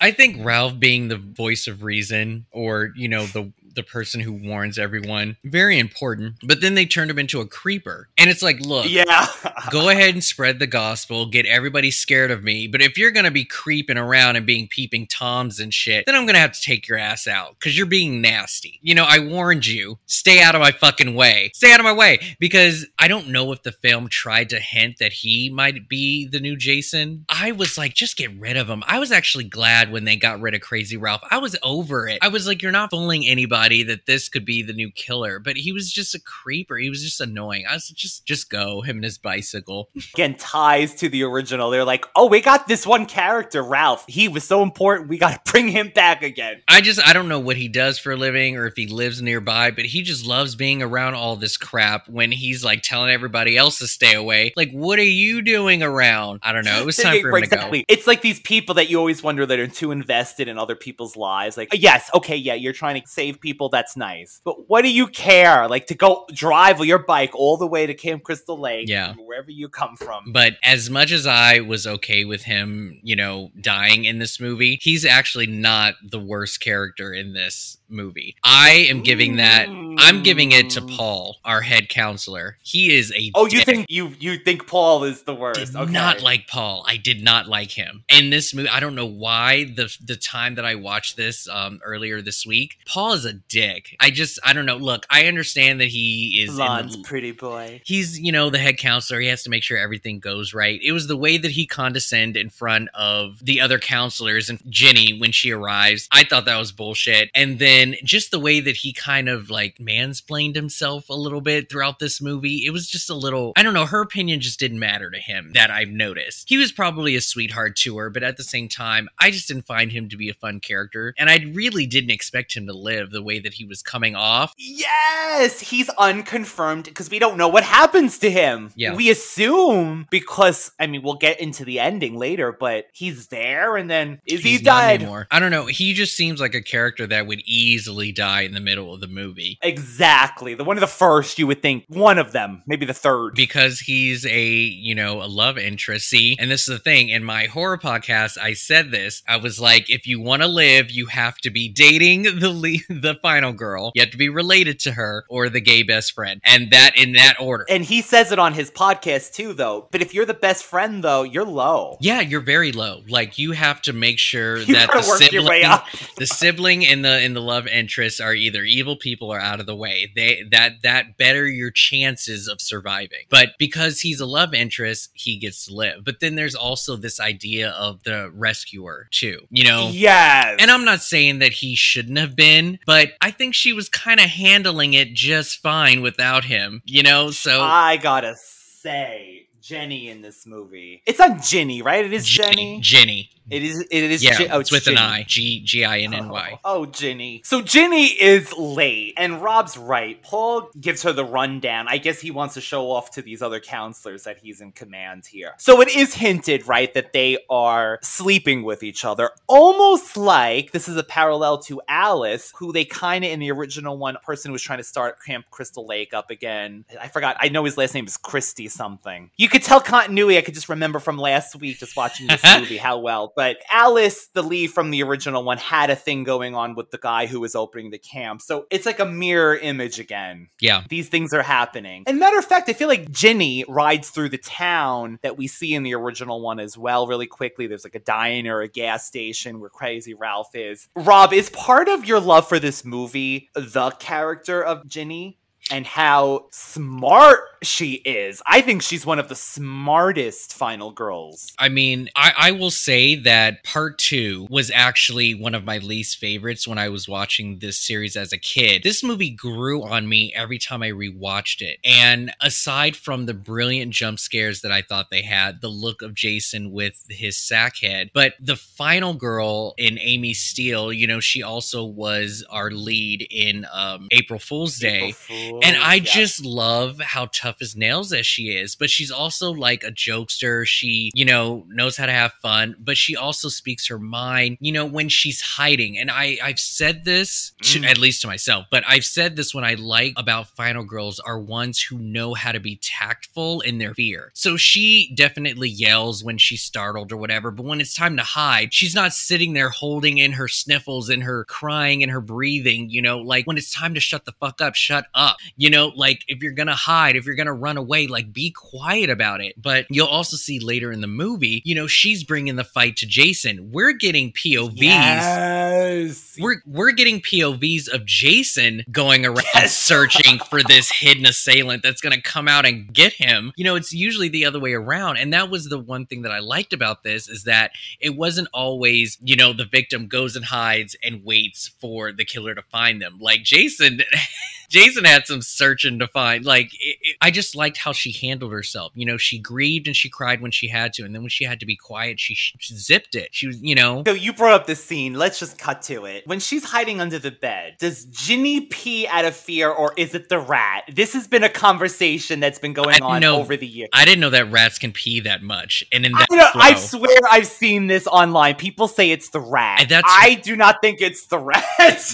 [0.00, 4.32] I think Ralph being the voice of reason or, you know, the the person who
[4.32, 5.36] warns everyone.
[5.44, 6.36] Very important.
[6.42, 8.08] But then they turned him into a creeper.
[8.18, 9.26] And it's like, look, yeah.
[9.70, 12.66] go ahead and spread the gospel, get everybody scared of me.
[12.66, 16.14] But if you're going to be creeping around and being peeping toms and shit, then
[16.14, 18.78] I'm going to have to take your ass out because you're being nasty.
[18.82, 19.98] You know, I warned you.
[20.06, 21.50] Stay out of my fucking way.
[21.54, 22.18] Stay out of my way.
[22.38, 26.40] Because I don't know if the film tried to hint that he might be the
[26.40, 27.24] new Jason.
[27.28, 28.82] I was like, just get rid of him.
[28.86, 31.22] I was actually glad when they got rid of Crazy Ralph.
[31.30, 32.18] I was over it.
[32.22, 35.56] I was like, you're not fooling anybody that this could be the new killer, but
[35.56, 36.76] he was just a creeper.
[36.76, 37.64] He was just annoying.
[37.68, 39.90] I was just just go him and his bicycle.
[40.14, 41.70] Again, ties to the original.
[41.70, 44.04] They're like, oh, we got this one character, Ralph.
[44.08, 45.08] He was so important.
[45.08, 46.62] We got to bring him back again.
[46.68, 49.22] I just I don't know what he does for a living or if he lives
[49.22, 53.56] nearby, but he just loves being around all this crap when he's like telling everybody
[53.56, 54.52] else to stay away.
[54.56, 56.40] Like, what are you doing around?
[56.42, 56.80] I don't know.
[56.80, 57.80] It was time for him exactly.
[57.80, 57.94] to go.
[57.94, 61.16] It's like these people that you always wonder that are too invested in other people's
[61.16, 61.56] lives.
[61.56, 64.40] Like, yes, okay, yeah, you're trying to save people people, that's nice.
[64.44, 65.68] But what do you care?
[65.68, 69.14] Like to go drive your bike all the way to Camp Crystal Lake, yeah.
[69.14, 70.32] wherever you come from.
[70.32, 74.78] But as much as I was okay with him, you know, dying in this movie,
[74.80, 78.36] he's actually not the worst character in this movie.
[78.42, 82.56] I am giving that I'm giving it to Paul, our head counselor.
[82.62, 85.60] He is a Oh, you think you you think Paul is the worst?
[85.60, 85.92] did okay.
[85.92, 86.84] not like Paul.
[86.88, 88.04] I did not like him.
[88.08, 91.80] In this movie, I don't know why the the time that I watched this um,
[91.84, 93.96] earlier this week, Paul is a dick.
[94.00, 94.76] I just I don't know.
[94.76, 97.82] Look, I understand that he is in Blonde, the, pretty boy.
[97.84, 100.92] he's you know the head counselor he has to make sure everything goes right it
[100.92, 105.32] was the way that he condescended in front of the other counselors and Jenny when
[105.32, 109.28] she arrives i thought that was bullshit and then just the way that he kind
[109.28, 113.52] of like mansplained himself a little bit throughout this movie it was just a little
[113.56, 116.72] i don't know her opinion just didn't matter to him that i've noticed he was
[116.72, 120.08] probably a sweetheart to her but at the same time i just didn't find him
[120.08, 123.38] to be a fun character and i really didn't expect him to live the way
[123.38, 128.30] that he was coming off Yes, he's unconfirmed because we don't know what happens to
[128.30, 128.70] him.
[128.76, 128.94] Yeah.
[128.94, 133.88] We assume because I mean we'll get into the ending later, but he's there and
[133.90, 135.00] then is he He's died?
[135.02, 135.26] anymore.
[135.30, 135.66] I don't know.
[135.66, 137.40] He just seems like a character that would
[137.72, 140.54] easily die in the middle of the movie Exactly.
[140.54, 143.34] The one of the first you would think one of them, maybe the third.
[143.34, 146.08] because he's a you know a love interest.
[146.08, 147.08] See, and this is the thing.
[147.08, 149.22] In my horror podcast, I said this.
[149.28, 152.78] I was like, if you want to live, you have to be dating the le-
[153.00, 153.92] the final girl.
[153.94, 157.12] You have to be related to her or the gay best friend, and that in
[157.12, 157.64] that order.
[157.68, 159.88] And he says it on his podcast too, though.
[159.92, 161.96] But if you're the best friend, though, you're low.
[162.00, 163.02] Yeah, you're very low.
[163.08, 165.86] Like you have to make sure You that the work your sibling, way up.
[166.16, 169.66] the sibling and the and the love interests are either evil people or out of
[169.66, 170.10] the way.
[170.14, 173.26] They that that better your chances of surviving.
[173.30, 176.04] But because he's a love interest, he gets to live.
[176.04, 179.40] But then there's also this idea of the rescuer too.
[179.50, 180.56] You know, Yes.
[180.60, 184.20] and I'm not saying that he shouldn't have been, but I think she was kind
[184.20, 186.82] of handling it just fine without him.
[186.84, 191.02] You know, so I gotta say, Jenny in this movie.
[191.06, 192.04] It's not Ginny, right?
[192.04, 192.80] It is Jenny.
[192.82, 193.30] Jenny.
[193.50, 193.80] It is.
[193.90, 194.22] It is.
[194.22, 195.06] Yeah, Gi- oh, it's with an Ginny.
[195.06, 195.24] I.
[195.26, 196.60] G G I N N Y.
[196.64, 196.82] Oh.
[196.82, 197.42] oh, Ginny.
[197.44, 200.22] So Ginny is late, and Rob's right.
[200.22, 201.86] Paul gives her the rundown.
[201.88, 205.26] I guess he wants to show off to these other counselors that he's in command
[205.26, 205.52] here.
[205.58, 210.88] So it is hinted, right, that they are sleeping with each other, almost like this
[210.88, 214.62] is a parallel to Alice, who they kind of in the original one person was
[214.62, 216.84] trying to start Camp Crystal Lake up again.
[217.00, 217.36] I forgot.
[217.40, 219.30] I know his last name is Christie something.
[219.36, 220.38] You could tell continuity.
[220.38, 223.32] I could just remember from last week just watching this movie how well.
[223.36, 226.98] But Alice, the lead from the original one, had a thing going on with the
[226.98, 228.42] guy who was opening the camp.
[228.42, 230.48] So it's like a mirror image again.
[230.60, 230.84] Yeah.
[230.88, 232.04] These things are happening.
[232.06, 235.74] And matter of fact, I feel like Ginny rides through the town that we see
[235.74, 237.66] in the original one as well, really quickly.
[237.66, 240.88] There's like a diner, a gas station where Crazy Ralph is.
[240.96, 245.38] Rob, is part of your love for this movie the character of Ginny?
[245.72, 248.42] And how smart she is.
[248.46, 251.52] I think she's one of the smartest final girls.
[251.58, 256.18] I mean, I, I will say that part two was actually one of my least
[256.18, 258.82] favorites when I was watching this series as a kid.
[258.82, 261.78] This movie grew on me every time I rewatched it.
[261.84, 266.14] And aside from the brilliant jump scares that I thought they had, the look of
[266.14, 271.42] Jason with his sack head, but the final girl in Amy Steel, you know, she
[271.42, 275.14] also was our lead in um, April Fool's Day.
[275.62, 276.02] And I yeah.
[276.02, 280.66] just love how tough as nails as she is, but she's also like a jokester.
[280.66, 284.72] She, you know, knows how to have fun, but she also speaks her mind, you
[284.72, 285.98] know, when she's hiding.
[285.98, 287.86] And I, I've said this to, Mm.
[287.90, 291.38] at least to myself, but I've said this when I like about final girls are
[291.38, 294.30] ones who know how to be tactful in their fear.
[294.34, 298.72] So she definitely yells when she's startled or whatever, but when it's time to hide,
[298.74, 303.00] she's not sitting there holding in her sniffles and her crying and her breathing, you
[303.02, 305.36] know, like when it's time to shut the fuck up, shut up.
[305.56, 309.10] You know, like if you're gonna hide, if you're gonna run away, like be quiet
[309.10, 309.60] about it.
[309.60, 313.06] But you'll also see later in the movie, you know, she's bringing the fight to
[313.06, 313.70] Jason.
[313.72, 314.72] We're getting POVs.
[314.76, 316.36] Yes.
[316.38, 322.14] We're we're getting POVs of Jason going around searching for this hidden assailant that's going
[322.14, 323.52] to come out and get him.
[323.56, 326.32] You know, it's usually the other way around, and that was the one thing that
[326.32, 330.44] I liked about this is that it wasn't always, you know, the victim goes and
[330.44, 333.18] hides and waits for the killer to find them.
[333.20, 334.02] Like Jason
[334.72, 336.44] Jason had some searching to find.
[336.44, 338.92] Like, it, it- I just liked how she handled herself.
[338.94, 341.44] You know, she grieved and she cried when she had to, and then when she
[341.44, 343.28] had to be quiet, she, she zipped it.
[343.32, 345.14] She was, you know, So you brought up this scene.
[345.14, 346.26] Let's just cut to it.
[346.26, 350.28] When she's hiding under the bed, does Ginny pee out of fear or is it
[350.30, 350.84] the rat?
[350.92, 353.90] This has been a conversation that's been going on know- over the years.
[353.92, 355.84] I didn't know that rats can pee that much.
[355.92, 358.54] And in that I, know, I swear I've seen this online.
[358.54, 359.86] People say it's the rat.
[359.88, 361.62] That's- I do not think it's the rat.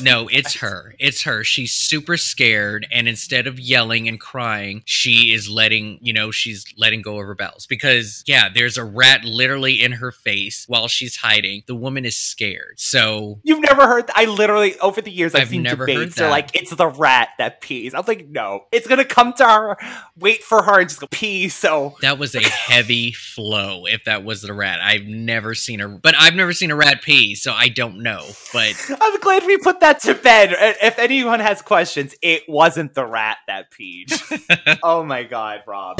[0.02, 0.94] No, it's her.
[0.98, 1.44] It's her.
[1.44, 2.47] She's super scared.
[2.48, 7.18] Scared and instead of yelling and crying, she is letting, you know, she's letting go
[7.18, 11.62] of her bells because yeah, there's a rat literally in her face while she's hiding.
[11.66, 12.74] The woman is scared.
[12.78, 16.16] So You've never heard I literally over the years I've, I've seen debates.
[16.16, 17.94] They're like, it's the rat that pees.
[17.94, 18.64] I'm like, no.
[18.72, 19.76] It's gonna come to her,
[20.16, 21.48] wait for her, and just go pee.
[21.48, 24.80] So that was a heavy flow if that was the rat.
[24.80, 28.26] I've never seen a but I've never seen a rat pee, so I don't know.
[28.52, 30.54] But I'm glad we put that to bed.
[30.82, 34.78] If anyone has questions, it wasn't the rat that peed.
[34.82, 35.98] oh my god, Rob.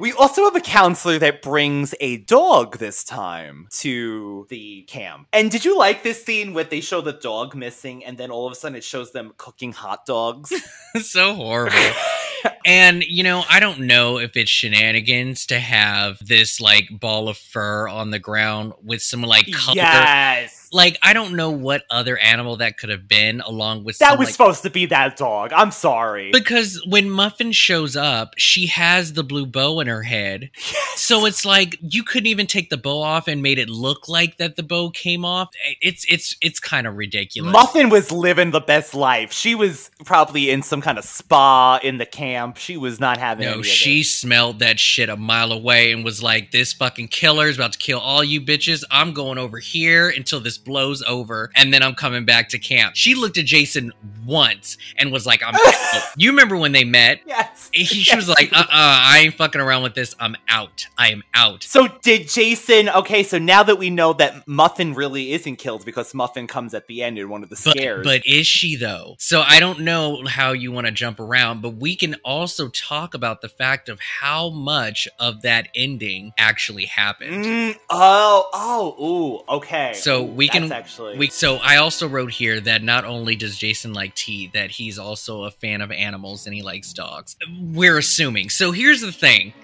[0.00, 5.26] We also have a counselor that brings a dog this time to the camp.
[5.30, 8.46] And did you like this scene where they show the dog missing and then all
[8.46, 10.54] of a sudden it shows them cooking hot dogs?
[11.02, 11.76] so horrible.
[12.64, 17.36] and you know, I don't know if it's shenanigans to have this like ball of
[17.36, 19.76] fur on the ground with some like color.
[19.76, 20.56] yes.
[20.72, 24.18] Like I don't know what other animal that could have been, along with That some,
[24.20, 25.52] was like- supposed to be that dog.
[25.52, 26.30] I'm sorry.
[26.30, 30.50] Because when Muffin shows up, she has the blue bow in her head.
[30.94, 34.36] So it's like you couldn't even take the bow off and made it look like
[34.36, 35.48] that the bow came off.
[35.80, 37.52] It's it's it's kind of ridiculous.
[37.52, 39.32] Muffin was living the best life.
[39.32, 42.49] She was probably in some kind of spa in the camp.
[42.56, 46.22] She was not having any No, she smelled that shit a mile away and was
[46.22, 48.84] like, "This fucking killer is about to kill all you bitches.
[48.90, 52.96] I'm going over here until this blows over, and then I'm coming back to camp."
[52.96, 53.92] She looked at Jason
[54.26, 55.54] once and was like, "I'm."
[55.94, 57.20] out." You remember when they met?
[57.26, 57.70] Yes.
[57.72, 60.14] He, she was like, "Uh, uh I ain't fucking around with this.
[60.18, 60.86] I'm out.
[60.98, 62.88] I am out." So did Jason?
[62.88, 66.86] Okay, so now that we know that Muffin really isn't killed because Muffin comes at
[66.86, 68.04] the end in one of the But, scares.
[68.04, 69.16] but is she though?
[69.18, 73.14] So I don't know how you want to jump around, but we can also talk
[73.14, 77.44] about the fact of how much of that ending actually happened.
[77.44, 79.92] Mm, oh, oh, ooh, okay.
[79.94, 83.92] So we can actually we so I also wrote here that not only does Jason
[83.92, 87.36] like tea, that he's also a fan of animals and he likes dogs.
[87.60, 88.48] We're assuming.
[88.50, 89.52] So here's the thing.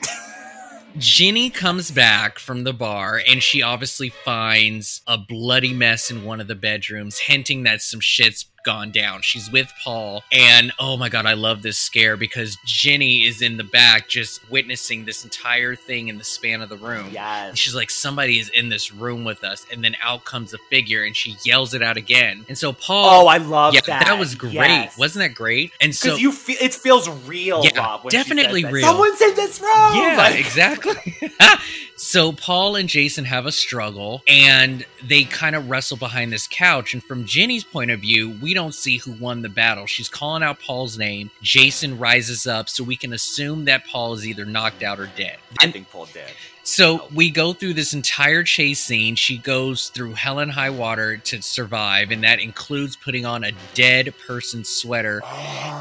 [0.99, 6.41] Ginny comes back from the bar and she obviously finds a bloody mess in one
[6.41, 9.23] of the bedrooms, hinting that some shit's gone down.
[9.23, 13.57] She's with Paul, and oh my god, I love this scare because Ginny is in
[13.57, 17.09] the back just witnessing this entire thing in the span of the room.
[17.12, 17.49] Yes.
[17.51, 20.59] And she's like, somebody is in this room with us, and then out comes a
[20.71, 22.45] figure and she yells it out again.
[22.49, 24.19] And so Paul Oh, I love yeah, that.
[24.19, 24.55] was great.
[24.55, 24.99] Yes.
[24.99, 25.71] Wasn't that great?
[25.81, 28.05] And because so you feel it feels real, Yeah, Rob.
[28.05, 28.73] when she says definitely that.
[28.73, 28.87] real.
[28.89, 29.71] Someone's in this room.
[29.71, 30.95] Yeah, Like- exactly.
[31.97, 36.92] so Paul and Jason have a struggle and they kind of wrestle behind this couch.
[36.92, 39.86] And from Ginny's point of view, we don't see who won the battle.
[39.86, 41.30] She's calling out Paul's name.
[41.42, 45.38] Jason rises up, so we can assume that Paul is either knocked out or dead.
[45.61, 46.30] I think Paul did.
[46.67, 49.14] So we go through this entire chase scene.
[49.14, 53.53] She goes through hell and high water to survive, and that includes putting on a
[53.75, 55.23] dead person's sweater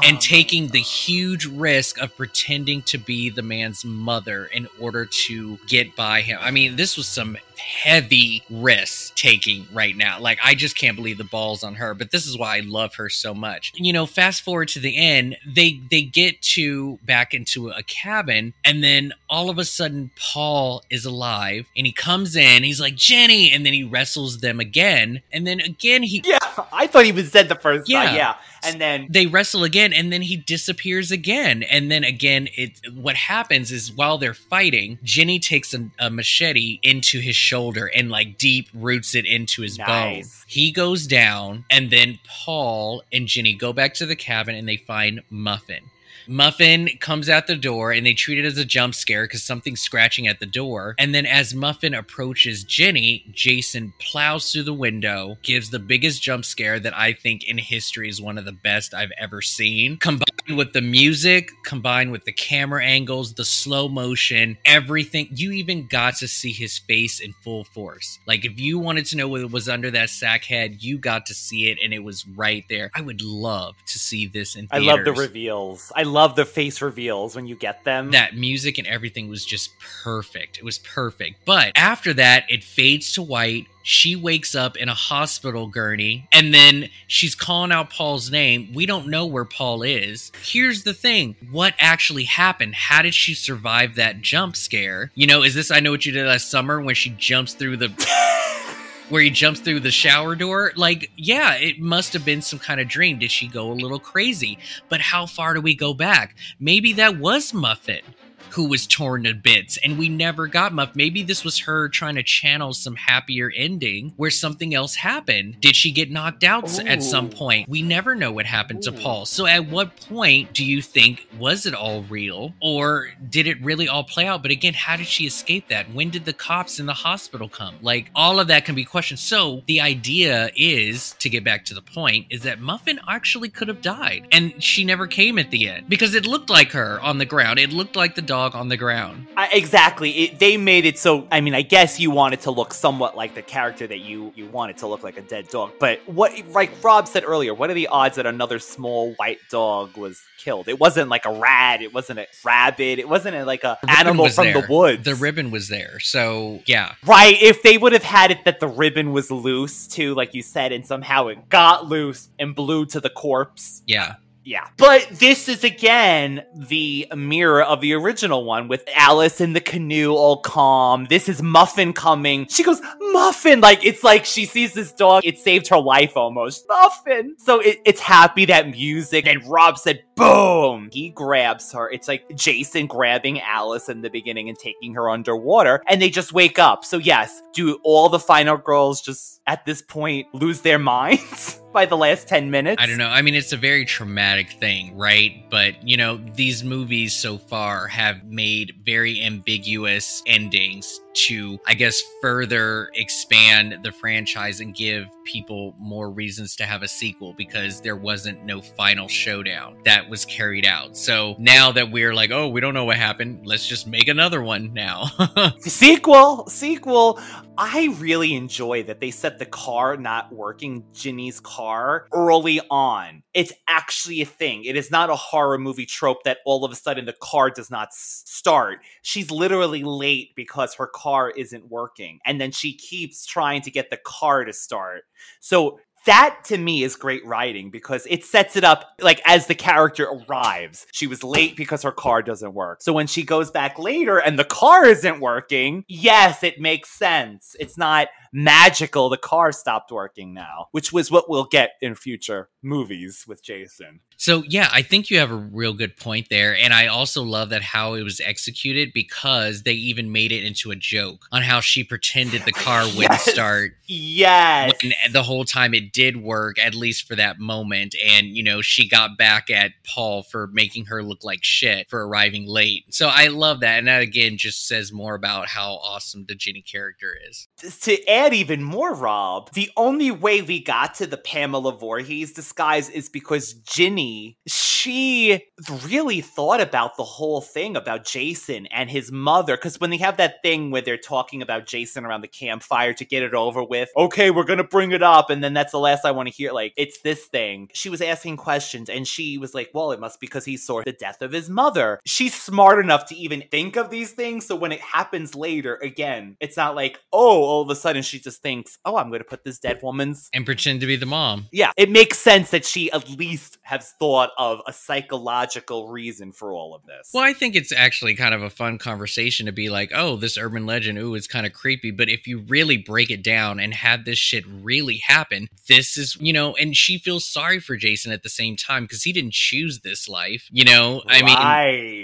[0.04, 0.20] and oh.
[0.20, 5.96] taking the huge risk of pretending to be the man's mother in order to get
[5.96, 6.38] by him.
[6.40, 10.20] I mean, this was some heavy risk taking right now.
[10.20, 12.94] Like, I just can't believe the balls on her, but this is why I love
[12.94, 13.72] her so much.
[13.74, 18.54] You know, fast forward to the end, they they get to back into a cabin,
[18.64, 22.94] and then all of a sudden Paul is alive and he comes in, he's like,
[22.96, 26.38] Ginny, and then he wrestles them again, and then again he Yeah,
[26.72, 28.04] I thought he was dead the first Yeah.
[28.06, 28.16] time.
[28.16, 31.62] Yeah, and then they wrestle again and then he disappears again.
[31.62, 36.78] And then again it what happens is while they're fighting ginny takes a, a machete
[36.82, 41.90] into his shoulder and like deep roots it into his bone he goes down and
[41.90, 45.82] then paul and ginny go back to the cabin and they find muffin
[46.28, 49.80] Muffin comes out the door and they treat it as a jump scare because something's
[49.80, 50.94] scratching at the door.
[50.98, 56.44] And then as Muffin approaches Ginny, Jason plows through the window, gives the biggest jump
[56.44, 59.98] scare that I think in history is one of the best I've ever seen.
[59.98, 65.86] Combined with the music, combined with the camera angles, the slow motion, everything, you even
[65.86, 68.18] got to see his face in full force.
[68.26, 71.34] Like if you wanted to know what was under that sack head, you got to
[71.34, 72.90] see it and it was right there.
[72.94, 75.92] I would love to see this in I love the reveals.
[75.94, 78.10] I love the face reveals when you get them.
[78.12, 80.58] that music and everything was just perfect.
[80.58, 81.44] It was perfect.
[81.44, 83.66] But after that, it fades to white.
[83.88, 88.72] She wakes up in a hospital gurney and then she's calling out Paul's name.
[88.74, 90.32] We don't know where Paul is.
[90.42, 92.74] Here's the thing what actually happened?
[92.74, 95.12] How did she survive that jump scare?
[95.14, 97.76] You know, is this I Know What You Did Last Summer when she jumps through
[97.76, 97.92] the.
[99.08, 100.72] Where he jumps through the shower door?
[100.74, 103.20] Like, yeah, it must have been some kind of dream.
[103.20, 104.58] Did she go a little crazy?
[104.88, 106.34] But how far do we go back?
[106.58, 108.02] Maybe that was Muffin
[108.50, 110.94] who was torn to bits, and we never got Muff.
[110.94, 115.60] Maybe this was her trying to channel some happier ending where something else happened.
[115.60, 117.68] Did she get knocked out s at some point?
[117.68, 119.26] We never know what happened to Paul.
[119.26, 123.88] So at what point do you think was it all real or did it really
[123.88, 124.42] all play out?
[124.42, 125.92] But again, how did she escape that?
[125.92, 127.76] When did the cops in the hospital come?
[127.82, 129.18] Like all of that can be questioned.
[129.18, 133.68] So the idea is to get back to the point is that Muffin actually could
[133.68, 137.18] have died and she never came at the end because it looked like her on
[137.18, 137.58] the ground.
[137.58, 139.26] It looked like the dog on the ground.
[139.36, 140.10] I, exactly.
[140.10, 141.26] It, they made it so.
[141.30, 144.32] I mean, I guess you want it to look somewhat like the character that you
[144.36, 145.72] you want it to look like a dead dog.
[145.78, 149.96] But what, like Rob said earlier, what are the odds that another small white dog
[149.96, 150.68] was killed?
[150.68, 151.82] It wasn't like a rat.
[151.82, 152.98] It wasn't a rabbit.
[152.98, 154.62] It wasn't a, like a animal from there.
[154.62, 155.04] the woods.
[155.04, 155.98] The ribbon was there.
[156.00, 156.94] So yeah.
[157.04, 160.42] Right, if they would have had it that the ribbon was loose too, like you
[160.42, 163.82] said, and somehow it got loose and blew to the corpse.
[163.86, 164.16] Yeah.
[164.46, 164.68] Yeah.
[164.76, 170.12] But this is again the mirror of the original one with Alice in the canoe
[170.12, 171.06] all calm.
[171.10, 172.46] This is Muffin coming.
[172.46, 173.60] She goes, Muffin!
[173.60, 175.26] Like, it's like she sees this dog.
[175.26, 176.64] It saved her life almost.
[176.68, 177.34] Muffin!
[177.38, 179.26] So it, it's happy that music.
[179.26, 180.90] And Rob said, boom!
[180.92, 181.90] He grabs her.
[181.90, 185.82] It's like Jason grabbing Alice in the beginning and taking her underwater.
[185.88, 186.84] And they just wake up.
[186.84, 191.60] So, yes, do all the final girls just at this point lose their minds?
[191.76, 192.82] By the last 10 minutes?
[192.82, 193.06] I don't know.
[193.06, 195.44] I mean, it's a very traumatic thing, right?
[195.50, 202.02] But, you know, these movies so far have made very ambiguous endings to, I guess,
[202.20, 207.96] further expand the franchise and give people more reasons to have a sequel because there
[207.96, 210.96] wasn't no final showdown that was carried out.
[210.96, 214.42] So now that we're like, oh, we don't know what happened, let's just make another
[214.42, 215.06] one now.
[215.60, 217.18] sequel sequel
[217.58, 223.52] i really enjoy that they set the car not working ginny's car early on it's
[223.68, 227.04] actually a thing it is not a horror movie trope that all of a sudden
[227.06, 231.05] the car does not start she's literally late because her car
[231.36, 235.02] isn't working and then she keeps trying to get the car to start
[235.40, 239.54] so that to me is great writing because it sets it up like as the
[239.54, 240.86] character arrives.
[240.92, 242.80] She was late because her car doesn't work.
[242.80, 247.54] So when she goes back later and the car isn't working, yes, it makes sense.
[247.58, 249.08] It's not magical.
[249.08, 254.00] The car stopped working now, which was what we'll get in future movies with Jason.
[254.16, 257.50] So yeah, I think you have a real good point there, and I also love
[257.50, 261.60] that how it was executed because they even made it into a joke on how
[261.60, 264.72] she pretended the car wouldn't start Yes.
[264.82, 268.62] when the whole time it did work, at least for that moment, and you know
[268.62, 272.84] she got back at Paul for making her look like shit for arriving late.
[272.90, 276.62] So I love that, and that again just says more about how awesome the Ginny
[276.62, 277.48] character is.
[277.82, 282.88] to add even more, Rob, the only way we got to the Pamela Voorhees disguise
[282.90, 284.05] is because Ginny,
[284.46, 285.44] she
[285.84, 289.56] really thought about the whole thing about Jason and his mother.
[289.56, 293.04] Because when they have that thing where they're talking about Jason around the campfire to
[293.04, 295.30] get it over with, okay, we're going to bring it up.
[295.30, 296.52] And then that's the last I want to hear.
[296.52, 297.68] Like, it's this thing.
[297.74, 300.82] She was asking questions and she was like, well, it must be because he saw
[300.82, 302.00] the death of his mother.
[302.04, 304.46] She's smart enough to even think of these things.
[304.46, 308.18] So when it happens later, again, it's not like, oh, all of a sudden she
[308.18, 310.28] just thinks, oh, I'm going to put this dead woman's.
[310.32, 311.48] And pretend to be the mom.
[311.52, 316.52] Yeah, it makes sense that she at least has thought of a psychological reason for
[316.52, 317.10] all of this.
[317.12, 320.36] Well, I think it's actually kind of a fun conversation to be like, oh, this
[320.38, 321.90] urban legend, ooh, it's kind of creepy.
[321.90, 326.16] But if you really break it down and have this shit really happen, this is,
[326.20, 329.32] you know, and she feels sorry for Jason at the same time because he didn't
[329.32, 330.48] choose this life.
[330.50, 331.36] You know, I mean,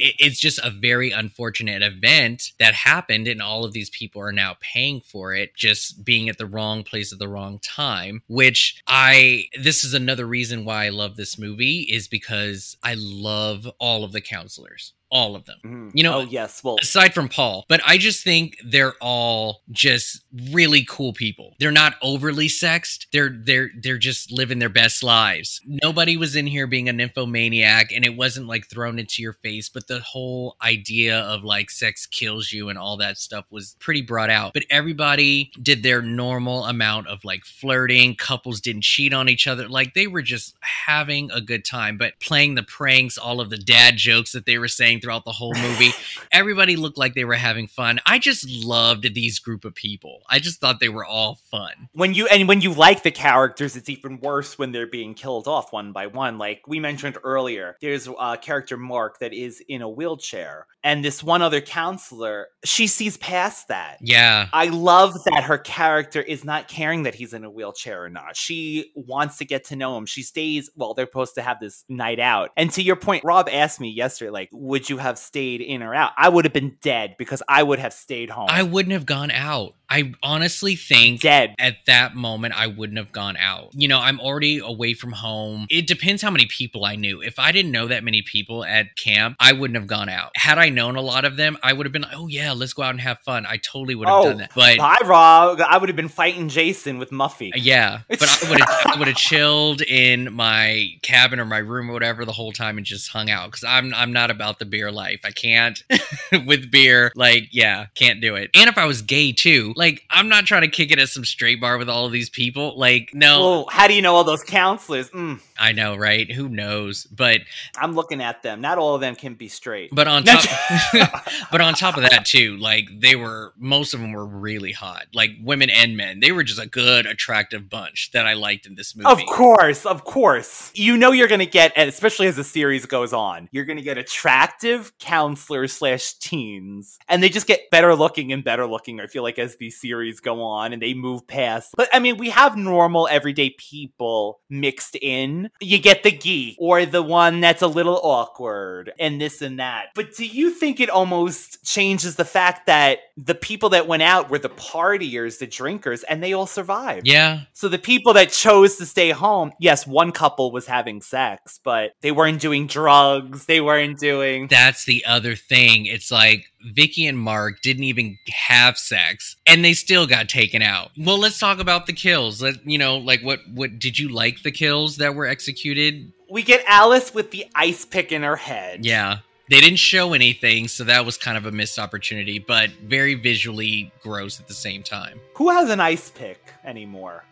[0.01, 4.33] it- it's just a very unfortunate event that happened, and all of these people are
[4.33, 8.23] now paying for it just being at the wrong place at the wrong time.
[8.29, 13.69] Which I, this is another reason why I love this movie, is because I love
[13.79, 14.95] all of the counselors.
[15.13, 15.59] All of them.
[15.63, 15.91] Mhm.
[15.95, 16.65] You know, oh, yes.
[16.65, 21.55] Well, aside from Paul, but I just think they're all just really cool people.
[21.61, 23.09] They're not overly sexed.
[23.13, 25.61] They're they're they're just living their best lives.
[25.67, 29.69] Nobody was in here being a nymphomaniac and it wasn't like thrown into your face,
[29.69, 34.01] but the whole idea of like sex kills you and all that stuff was pretty
[34.01, 34.55] brought out.
[34.55, 39.69] But everybody did their normal amount of like flirting, couples didn't cheat on each other.
[39.69, 43.59] Like they were just having a good time, but playing the pranks, all of the
[43.59, 45.91] dad jokes that they were saying throughout the whole movie
[46.31, 48.01] everybody looked like they were having fun.
[48.07, 50.23] I just loved these group of people.
[50.31, 51.89] I just thought they were all fun.
[51.93, 55.49] when you and when you like the characters it's even worse when they're being killed
[55.49, 59.83] off one by one like we mentioned earlier there's a character mark that is in
[59.83, 64.49] a wheelchair and this one other counselor she sees past that Yeah.
[64.53, 68.37] I love that her character is not caring that he's in a wheelchair or not.
[68.37, 70.07] She wants to get to know him.
[70.07, 72.51] She stays, well, they're supposed to have this night out.
[72.57, 75.95] And to your point, Rob asked me yesterday, like, would you have stayed in or
[75.95, 76.13] out?
[76.17, 78.49] I would have been dead because I would have stayed home.
[78.51, 79.75] I wouldn't have gone out.
[79.93, 81.55] I honestly think dead.
[81.59, 83.73] at that moment I wouldn't have gone out.
[83.75, 85.67] You know, I'm already away from home.
[85.69, 87.21] It depends how many people I knew.
[87.21, 90.31] If I didn't know that many people at camp, I wouldn't have gone out.
[90.35, 92.73] Had I known a lot of them, I would have been like, "Oh yeah, let's
[92.73, 94.53] go out and have fun." I totally would have oh, done that.
[94.55, 95.61] But bye, Rob.
[95.61, 97.53] I would have been fighting Jason with Muffy.
[97.53, 101.59] Uh, yeah, but I would have I would have chilled in my cabin or my
[101.59, 104.59] room or whatever the whole time and just hung out because I'm I'm not about
[104.59, 105.21] the beer life.
[105.25, 105.85] I can't
[106.47, 107.13] with beer.
[107.15, 108.49] Like, yeah, can't do it.
[108.55, 111.25] And if I was gay too, like, I'm not trying to kick it at some
[111.25, 112.79] straight bar with all of these people.
[112.79, 113.41] Like, no.
[113.41, 115.11] Well, how do you know all those counselors?
[115.11, 116.29] Mm, I know, right?
[116.31, 117.05] Who knows?
[117.05, 117.43] But
[117.77, 118.61] I'm looking at them.
[118.61, 119.91] Not all of them can be straight.
[119.95, 120.45] but on top,
[121.53, 125.07] but on top of that too, like they were most of them were really hot,
[125.15, 126.19] like women and men.
[126.19, 129.09] They were just a good, attractive bunch that I liked in this movie.
[129.09, 130.73] Of course, of course.
[130.75, 133.99] You know you're gonna get, and especially as the series goes on, you're gonna get
[133.99, 138.99] attractive counselors slash teens, and they just get better looking and better looking.
[138.99, 141.75] I feel like as these series go on and they move past.
[141.77, 145.51] But I mean, we have normal everyday people mixed in.
[145.61, 149.87] You get the geek or the one that's a little awkward and this and that.
[149.95, 154.29] But do you think it almost changes the fact that the people that went out
[154.29, 157.07] were the partiers, the drinkers, and they all survived?
[157.07, 161.61] Yeah, So the people that chose to stay home, yes, one couple was having sex,
[161.63, 163.47] but they weren't doing drugs.
[163.47, 164.49] They weren't doing.
[164.49, 165.87] that's the other thing.
[165.87, 170.91] It's like Vicky and Mark didn't even have sex, and they still got taken out.
[170.97, 172.43] Well, let's talk about the kills.
[172.43, 176.13] Let you know, like what what did you like the kills that were executed?
[176.31, 178.85] We get Alice with the ice pick in her head.
[178.85, 179.19] Yeah.
[179.51, 183.93] They didn't show anything, so that was kind of a missed opportunity, but very visually
[184.03, 185.21] gross at the same time.
[185.35, 187.25] Who has an ice pick anymore?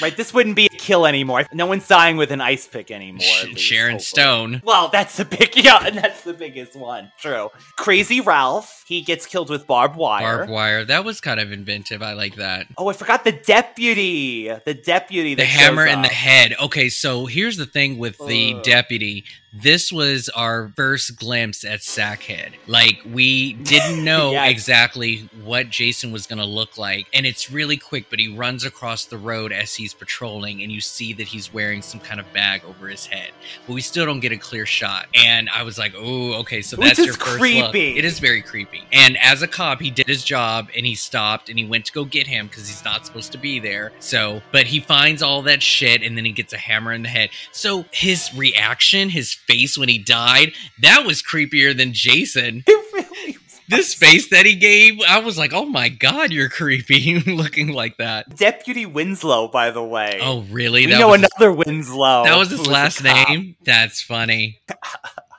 [0.00, 1.44] Right, this wouldn't be a kill anymore.
[1.52, 3.18] No one's dying with an ice pick anymore.
[3.44, 4.04] least, Sharon hopefully.
[4.04, 4.62] Stone.
[4.64, 7.12] Well, that's the big yeah, and that's the biggest one.
[7.18, 7.50] True.
[7.76, 10.38] Crazy Ralph, he gets killed with barbed wire.
[10.38, 10.84] Barbed wire.
[10.84, 12.02] That was kind of inventive.
[12.02, 12.66] I like that.
[12.78, 14.48] Oh, I forgot the deputy.
[14.64, 15.34] The deputy.
[15.34, 16.54] The hammer in the head.
[16.60, 19.24] Okay, so here's the thing with the deputy.
[19.62, 22.52] This was our first glimpse at Sackhead.
[22.66, 24.50] Like, we didn't know Yes.
[24.50, 27.06] exactly what Jason was going to look like.
[27.14, 30.80] And it's really quick, but he runs across the road as he's patrolling, and you
[30.80, 33.30] see that he's wearing some kind of bag over his head.
[33.66, 35.06] But we still don't get a clear shot.
[35.14, 37.70] And I was like, oh, okay, so Which that's your first look.
[37.72, 37.98] creepy.
[37.98, 38.82] It is very creepy.
[38.92, 41.92] And as a cop, he did his job and he stopped and he went to
[41.92, 43.92] go get him because he's not supposed to be there.
[44.00, 47.08] So, but he finds all that shit and then he gets a hammer in the
[47.08, 47.30] head.
[47.52, 52.64] So his reaction, his face when he died, that was creepier than Jason.
[52.92, 53.36] Really
[53.68, 57.96] This face that he gave, I was like, oh my god, you're creepy looking like
[57.96, 58.36] that.
[58.36, 60.20] Deputy Winslow, by the way.
[60.22, 60.86] Oh, really?
[60.86, 62.22] we that know another Winslow.
[62.24, 63.56] that was his last name?
[63.64, 64.60] That's funny.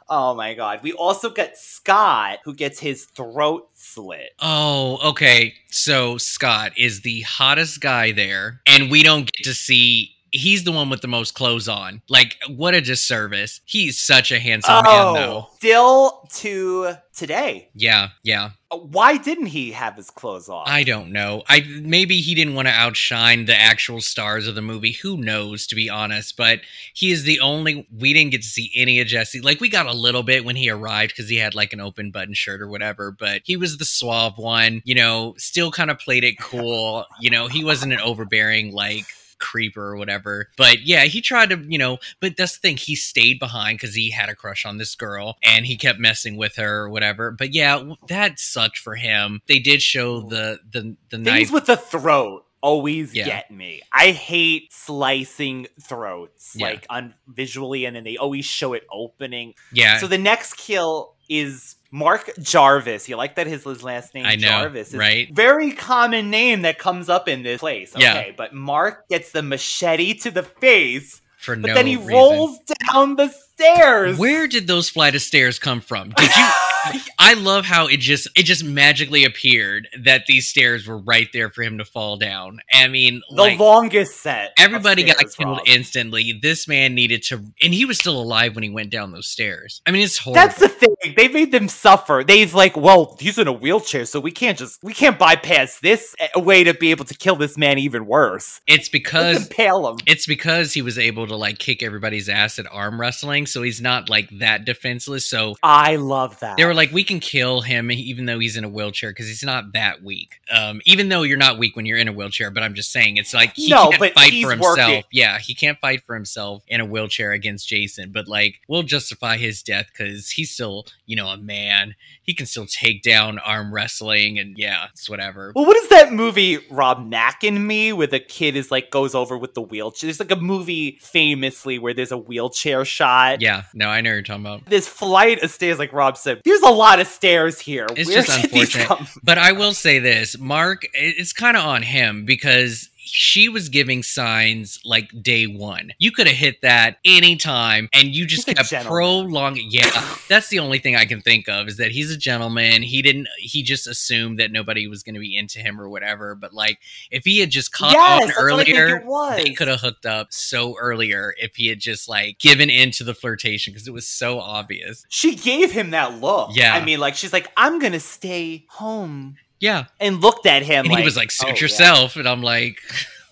[0.09, 0.83] Oh my god.
[0.83, 4.29] We also got Scott, who gets his throat slit.
[4.39, 5.53] Oh, okay.
[5.69, 10.11] So Scott is the hottest guy there, and we don't get to see.
[10.37, 12.01] He's the one with the most clothes on.
[12.09, 13.61] Like, what a disservice.
[13.65, 15.47] He's such a handsome man, though.
[15.47, 17.69] Oh, still to today.
[17.73, 18.51] Yeah, yeah.
[18.69, 20.67] Uh, Why didn't he have his clothes off?
[20.67, 21.43] I don't know.
[21.47, 24.91] I maybe he didn't want to outshine the actual stars of the movie.
[24.91, 26.37] Who knows, to be honest?
[26.37, 26.61] But
[26.93, 27.87] he is the only.
[27.97, 29.41] We didn't get to see any of Jesse.
[29.41, 32.11] Like we got a little bit when he arrived because he had like an open
[32.11, 33.11] button shirt or whatever.
[33.11, 34.81] But he was the suave one.
[34.85, 37.05] You know, still kind of played it cool.
[37.19, 39.05] You know, he wasn't an overbearing like
[39.39, 40.49] creeper or whatever.
[40.57, 42.77] But yeah, he tried to, you know, but that's the thing.
[42.77, 46.37] He stayed behind because he had a crush on this girl and he kept messing
[46.37, 47.31] with her or whatever.
[47.31, 49.41] But yeah, that sucked for him.
[49.47, 51.51] They did show the the the Things knife.
[51.51, 53.25] with the throat always Yeah.
[53.25, 53.81] get me.
[53.93, 56.65] I hate slicing throats, Yeah.
[56.67, 59.53] like on visually, and then they always show it opening.
[59.71, 59.99] yeah.
[59.99, 63.07] So the next kill is Mark Jarvis.
[63.09, 64.87] You like that his, his last name I know, Jarvis?
[64.89, 65.33] It's right?
[65.33, 67.95] Very common name that comes up in this place.
[67.95, 68.31] Okay, Yeah.
[68.35, 72.13] but Mark gets the machete to the face, for but no then he reason.
[72.13, 72.59] rolls
[72.91, 74.17] down the stairs.
[74.17, 76.09] Where did those flight of stairs come from?
[76.11, 76.49] Did you?
[77.19, 81.49] I love how it just it just magically appeared that these stairs were right there
[81.49, 82.59] for him to fall down.
[82.71, 84.53] I mean, the like, longest set.
[84.57, 85.67] everybody got killed Rob.
[85.67, 86.39] instantly.
[86.41, 89.81] This man needed to, and he was still alive when he went down those stairs.
[89.85, 90.41] I mean, it's horrible.
[90.41, 90.95] That's the thing.
[91.15, 92.23] They made them suffer.
[92.25, 96.15] They've like, well, he's in a wheelchair, so we can't just we can't bypass this
[96.35, 98.61] a way to be able to kill this man even worse.
[98.67, 99.97] it's because impale him.
[100.05, 103.46] It's because he was able to like kick everybody's ass at arm wrestling.
[103.47, 105.25] So he's not like that defenseless.
[105.25, 106.57] So I love that.
[106.57, 109.43] they were like, we can kill him even though he's in a wheelchair because he's
[109.43, 110.39] not that weak.
[110.51, 113.17] Um, even though you're not weak when you're in a wheelchair, but I'm just saying
[113.17, 114.77] it's like he No, can't fight for himself.
[114.77, 115.03] working.
[115.11, 118.11] Yeah, he can't fight for himself in a wheelchair against Jason.
[118.11, 121.95] But like, we'll justify his death because he's still, you know, a man.
[122.21, 125.53] He can still take down arm wrestling, and yeah, it's whatever.
[125.55, 129.15] Well, what is that movie, Rob Mac and Me, where the kid is like goes
[129.15, 130.07] over with the wheelchair?
[130.07, 133.36] There's like a movie famously where there's a wheelchair shot.
[133.39, 134.65] Yeah, no, I know what you're talking about.
[134.65, 137.87] This flight of stairs, like Rob said, there's a lot of stairs here.
[137.95, 139.09] It's Where just unfortunate.
[139.23, 144.03] But I will say this, Mark, it's kind of on him because she was giving
[144.03, 145.91] signs like day one.
[145.97, 149.67] You could have hit that anytime and you just He's kept prolonging.
[149.69, 149.89] Yeah,
[150.27, 152.83] that's the only thing I can think of is that he's a gentleman.
[152.83, 156.35] He didn't, he just assumed that nobody was going to be into him or whatever.
[156.35, 156.79] But like,
[157.11, 159.81] if he had just caught Yes, on that's what I think earlier, they could have
[159.81, 163.93] hooked up so earlier if he had just like given into the flirtation because it
[163.93, 165.05] was so obvious.
[165.09, 166.51] She gave him that look.
[166.53, 166.73] Yeah.
[166.73, 169.85] I mean, like she's like, I'm gonna stay home, Yeah.
[169.99, 172.15] and looked at him, And like, he was like, suit "Oh, yeah." yourself.
[172.15, 172.79] And I'm like,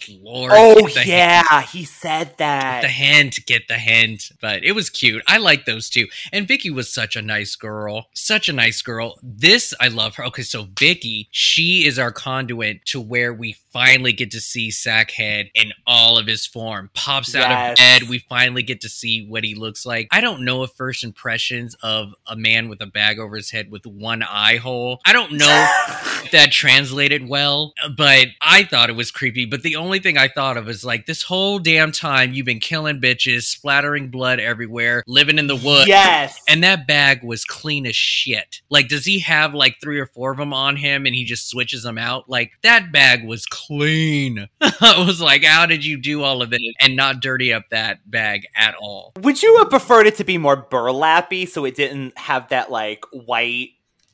[0.10, 0.52] Lord.
[0.56, 1.08] Oh get the hint.
[1.08, 2.82] yeah, he said that.
[2.82, 4.32] the hint, get the hint.
[4.42, 5.24] But it was cute.
[5.28, 6.08] I like those two.
[6.32, 8.08] And Vicky was such a nice girl.
[8.14, 9.18] Such a nice girl.
[9.24, 10.26] This, I love her.
[10.26, 15.50] Okay, so Vicky, she is our conduit to where we finally get to see Sackhead
[15.54, 16.90] in all of his form.
[16.94, 17.80] Pops out of Yes.
[17.80, 18.10] bed.
[18.10, 20.08] We finally get to see what he looks like.
[20.12, 23.70] I don't know if first impressions of a man with a bag over his head
[23.72, 25.00] with one eye hole.
[25.06, 25.68] I don't know
[26.24, 29.46] if that translated well, but I thought it was creepy.
[29.46, 32.60] But the only thing I thought of is like this whole damn time you've been
[32.60, 35.88] killing bitches, splattering blood everywhere, living in the woods.
[35.88, 36.42] Yes.
[36.48, 38.62] And that bag was clean as shit.
[38.70, 41.50] Like, does he have like three or four of them on him and he just
[41.50, 42.30] switches them out?
[42.30, 44.48] Like, that bag was clean.
[44.62, 48.10] I was like, how did you do all of this and not dirty up that
[48.10, 49.14] bag at all?
[49.22, 53.06] Would you have preferred it to be more burlappy so it didn't have that like
[53.12, 53.70] white?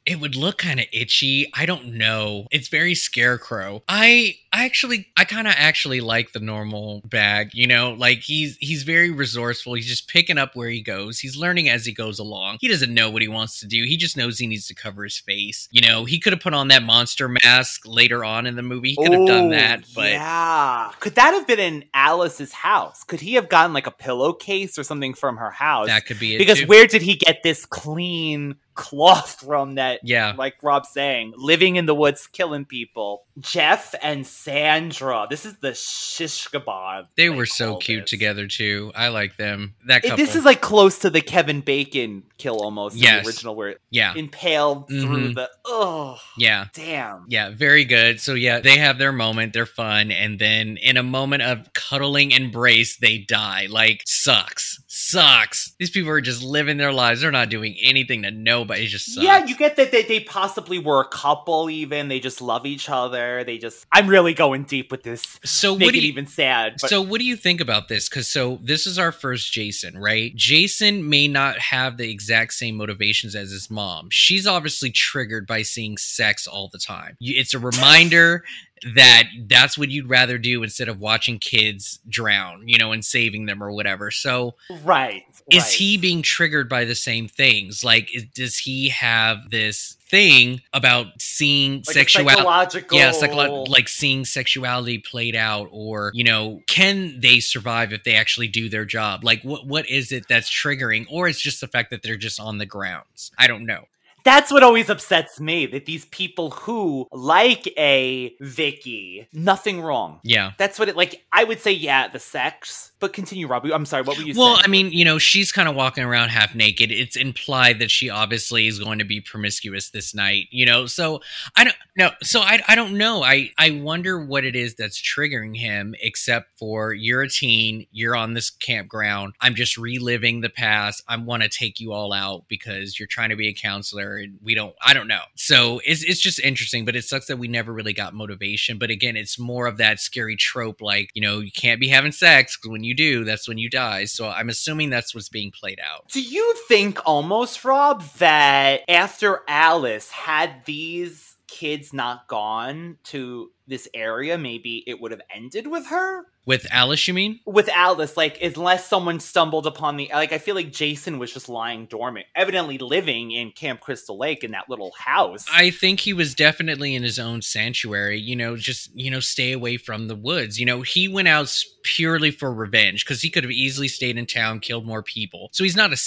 [0.06, 1.52] It would look kind of itchy.
[1.54, 2.48] I don't know.
[2.50, 3.84] It's very scarecrow.
[3.88, 7.92] I I actually I kind of actually like the normal bag, you know?
[7.92, 9.74] Like he's he's very resourceful.
[9.76, 11.20] He's just picking up where he goes.
[11.20, 12.58] He's learning as he goes along.
[12.60, 13.84] He doesn't know what he wants to do.
[13.86, 15.70] He just knows he needs to cover his face.
[15.72, 18.90] You know, he could have put on that monster mask later on in the movie.
[18.90, 23.04] He could have done Oh, that, but yeah, could that have been in Alice's house?
[23.06, 25.88] Could he have gotten like a pillowcase or something from her house?
[25.88, 26.66] that could be it because too.
[26.68, 30.34] where did he get this clean cloth from that Yeah.
[30.38, 35.74] like rob's saying living in the woods killing people jeff and sandra this is the
[35.74, 38.92] shish kebab they were so cute together too.
[38.96, 39.76] I like them.
[39.88, 40.18] That couple.
[40.18, 43.24] this is like close to the kevin bacon kill almost Yes.
[43.24, 44.14] the original where yeah.
[44.16, 45.36] impaled through Mhm.
[45.36, 46.66] the oh Yeah.
[46.74, 48.20] damn Yeah, very good.
[48.20, 52.32] So yeah, they have their moment, they're fun, and then in a moment of cuddling
[52.32, 53.68] embrace, they die.
[53.70, 54.82] Like sucks.
[54.88, 55.74] Sucks.
[55.80, 57.22] These people are just living their lives.
[57.22, 58.86] They're not doing anything to nobody.
[58.86, 59.24] It just sucks.
[59.26, 62.08] Yeah, you get that they, they possibly were a couple even.
[62.08, 63.31] They just love each other.
[63.44, 65.40] They just I'm really going deep with this.
[65.44, 66.76] So Make what it do you, even sad.
[66.82, 68.10] But so what do you think about this?
[68.10, 70.36] Because so this is our first Jason, right?
[70.36, 74.10] Jason may not have the exact same motivations as his mom.
[74.12, 77.18] She's obviously triggered by seeing sex all the time.
[77.20, 78.44] It's a reminder
[78.96, 83.46] that that's what you'd rather do instead of watching kids drown, you know, and saving
[83.46, 84.10] them or whatever.
[84.10, 85.24] So right.
[85.52, 85.72] is right.
[85.74, 87.84] he being triggered by the same things?
[87.84, 92.36] Like, is, does he have this thing about seeing Like sexuality?
[92.36, 98.04] psychological Yeah, psycholo- like seeing sexuality played out, or you know, can they survive if
[98.04, 99.24] they actually do their job?
[99.24, 102.40] Like, what what is it that's triggering, or it's just the fact that they're just
[102.40, 103.32] on the grounds?
[103.40, 103.86] I don't know.
[104.24, 110.20] That's what always upsets me that these people who like a Vicky, nothing wrong.
[110.24, 110.52] Yeah.
[110.58, 111.24] That's what it like.
[111.32, 112.92] I would say, yeah, the sex.
[113.00, 113.74] But continue, Robbie.
[113.74, 114.04] I'm sorry.
[114.04, 114.66] What were you Well, saying?
[114.66, 116.92] I mean, you know, she's kind of walking around half naked.
[116.92, 120.86] It's implied that she obviously is going to be promiscuous this night, you know.
[120.86, 121.22] So
[121.56, 122.12] I don't know.
[122.22, 123.24] So I, I don't know.
[123.24, 125.96] I I wonder what it is that's triggering him.
[126.02, 129.34] Except for you're a teen, you're on this campground.
[129.42, 131.04] I'm just reliving the past.
[131.08, 134.40] I want to take you all out because you're trying to be a counselor, and
[134.42, 134.76] we don't.
[134.86, 135.22] I don't know.
[135.36, 138.78] So it's it's just interesting, but it sucks that we never really got motivation.
[138.78, 142.12] But again, it's more of that scary trope, like you know, you can't be having
[142.12, 144.06] sex because when you do, that's when you die.
[144.06, 146.10] So I'm assuming that's what's being played out.
[146.10, 153.88] Do you think almost, Rob, that after Alice had these kids not gone to this
[153.94, 156.26] area, maybe it would have ended with her.
[156.46, 157.40] With Alice, you mean?
[157.46, 161.48] With Alice, like unless someone stumbled upon the like, I feel like Jason was just
[161.48, 165.46] lying dormant, evidently living in Camp Crystal Lake in that little house.
[165.54, 169.52] I think he was definitely in his own sanctuary, you know, just, you know, stay
[169.52, 170.60] away from the woods.
[170.60, 174.26] You know, he went out purely for revenge because he could have easily stayed in
[174.26, 175.50] town, killed more people.
[175.52, 175.98] So he's not a,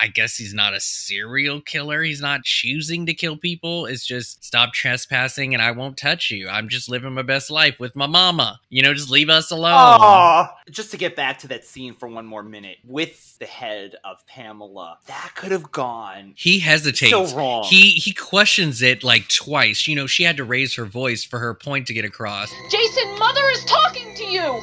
[0.00, 2.02] I guess he's not a serial killer.
[2.02, 3.86] He's not choosing to kill people.
[3.86, 6.48] It's just stop trespassing and I won't touch you.
[6.48, 8.60] I'm just living my best life with my mama.
[8.70, 9.72] You know, just leave us alone.
[9.72, 10.56] Aw.
[10.70, 14.26] Just to get back to that scene for one more minute with the head of
[14.26, 17.10] Pamela, that could have gone He hesitates.
[17.12, 17.64] So wrong.
[17.64, 19.86] He he questions it like twice.
[19.86, 22.52] You know, she had to raise her voice for her point to get across.
[22.70, 24.62] Jason, Mother is talking to you!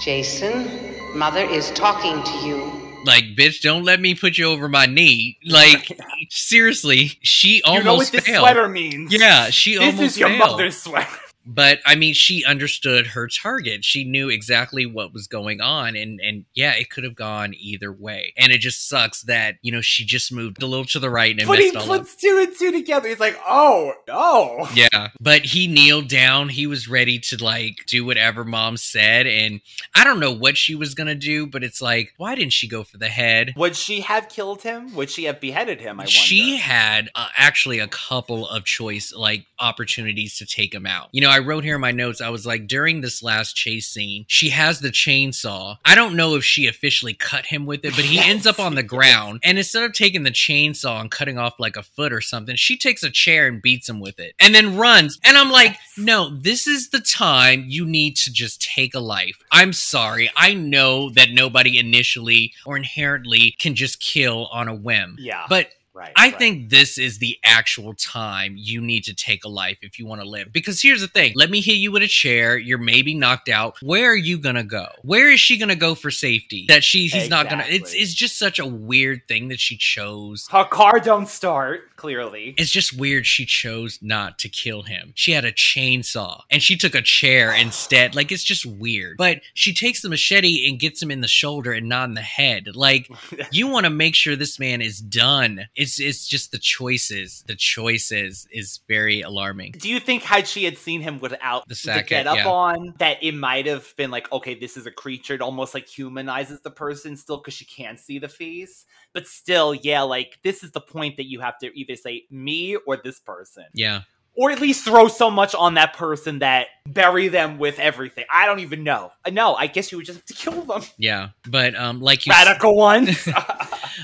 [0.00, 2.72] Jason, Mother is talking to you.
[3.04, 5.36] Like, bitch, don't let me put you over my knee.
[5.44, 5.98] Like,
[6.30, 8.42] seriously, she you almost know what this failed.
[8.42, 9.12] sweater means.
[9.12, 10.38] Yeah, she this almost is your failed.
[10.38, 11.08] mother's sweater.
[11.44, 13.84] But I mean, she understood her target.
[13.84, 17.92] She knew exactly what was going on, and and yeah, it could have gone either
[17.92, 18.32] way.
[18.36, 21.36] And it just sucks that you know she just moved a little to the right
[21.38, 22.00] and But he messed all up.
[22.02, 23.08] puts two and two together.
[23.08, 24.68] He's like, oh no.
[24.74, 26.48] Yeah, but he kneeled down.
[26.48, 29.60] He was ready to like do whatever mom said, and
[29.94, 32.84] I don't know what she was gonna do, but it's like, why didn't she go
[32.84, 33.52] for the head?
[33.56, 34.94] Would she have killed him?
[34.94, 35.98] Would she have beheaded him?
[35.98, 36.10] I wonder.
[36.10, 41.08] She had uh, actually a couple of choice like opportunities to take him out.
[41.12, 42.20] You know, I wrote here in my notes.
[42.20, 45.78] I was like, during this last chase scene, she has the chainsaw.
[45.82, 48.74] I don't know if she officially cut him with it, but he ends up on
[48.74, 52.20] the ground, and instead of taking the chainsaw and cutting off like a foot or
[52.20, 55.18] something, she takes a chair and beats him with it, and then runs.
[55.24, 59.38] And I'm like, no, this is the time you need to just take a life.
[59.50, 60.30] I'm sorry.
[60.36, 65.16] I know that nobody initially or inherently can just kill on a whim.
[65.18, 65.46] Yeah.
[65.48, 66.38] But Right, I right.
[66.38, 70.22] think this is the actual time you need to take a life if you want
[70.22, 70.52] to live.
[70.52, 72.56] Because here's the thing let me hit you with a chair.
[72.56, 73.76] You're maybe knocked out.
[73.82, 74.86] Where are you going to go?
[75.02, 76.64] Where is she going to go for safety?
[76.68, 77.70] That she, she's not going to.
[77.72, 80.48] It's, it's just such a weird thing that she chose.
[80.50, 81.88] her car don't start.
[81.96, 85.12] Clearly, It's just weird she chose not to kill him.
[85.14, 88.16] She had a chainsaw and she took a chair instead.
[88.16, 89.16] Like, it's just weird.
[89.18, 92.20] But she takes the machete and gets him in the shoulder and not in the
[92.20, 92.74] head.
[92.74, 93.08] Like,
[93.52, 95.68] you want to make sure this man is done.
[95.76, 97.44] It's it's it's just the choices.
[97.46, 99.72] The choices is very alarming.
[99.72, 102.48] do you think had she had seen him without The the, get up yeah.
[102.48, 105.34] on, that it might have been like, okay, this is a creature.
[105.34, 108.86] It almost like humanizes the person still because she can't see the face.
[109.12, 112.76] But still, yeah, like this is the point that you have to either say me
[112.76, 113.64] or this person.
[113.74, 114.02] Yeah.
[114.34, 118.24] Or at least throw so much on that person that bury them with everything.
[118.32, 119.12] I don't even know.
[119.24, 120.82] Uh, No, I guess you would just have to kill them.
[120.98, 121.28] Yeah.
[121.48, 123.28] But um like you Radical ones.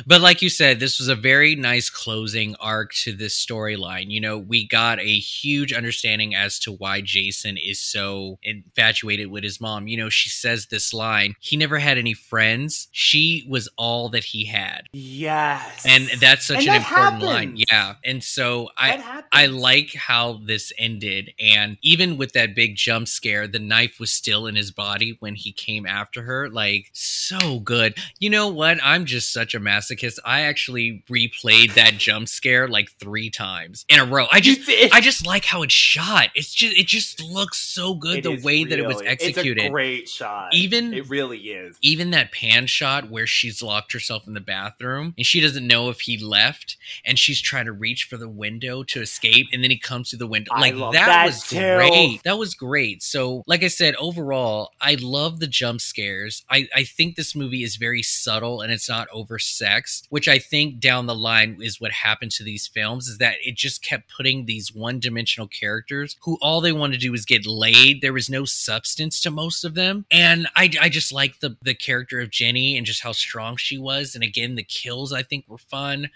[0.07, 4.11] But like you said, this was a very nice closing arc to this storyline.
[4.11, 9.43] You know, we got a huge understanding as to why Jason is so infatuated with
[9.45, 9.89] his mom.
[9.89, 12.89] You know, she says this line, he never had any friends.
[12.93, 14.83] She was all that he had.
[14.93, 15.85] yes.
[15.87, 17.55] And that's such And an that important line.
[17.68, 17.95] Yeah.
[18.05, 19.24] And so I happens.
[19.33, 21.33] I like how this ended.
[21.41, 25.35] And even with that big jump scare, the knife was still in his body when
[25.35, 26.49] he came after her.
[26.49, 27.97] Like, so good.
[28.19, 28.79] You know what?
[28.83, 30.19] I'm just such a masochist.
[30.25, 34.27] I actually replayed that jump scare like three times in a row.
[34.31, 34.69] I just?
[34.93, 36.29] I just like how it's shot.
[36.35, 39.59] It's just it just looks so good It the way that it was executed.
[39.62, 40.55] It's a great shot.
[40.55, 41.77] Even- it really is.
[41.83, 45.89] even that pan shot where she's locked herself in the bathroom and she doesn't know
[45.91, 49.71] if he left and she's trying to reach for the window to escape and then
[49.71, 50.50] he comes through the window.
[50.54, 51.56] I like love that, that was too.
[51.56, 52.22] great.
[52.24, 53.02] That was great.
[53.02, 56.44] So like i said overall i love the jump scares.
[56.50, 60.80] I i think this movie is very subtle and it's not oversexed which i think
[60.80, 64.44] down the line is what happened to these films is that it just kept putting
[64.44, 68.00] these one-dimensional characters who all they want to do is get laid.
[68.00, 70.04] There was no substance to most of them.
[70.11, 73.78] And i i just like the the character of ginny and just how strong she
[73.78, 74.14] was.
[74.14, 76.11] And again the kills i think were fun.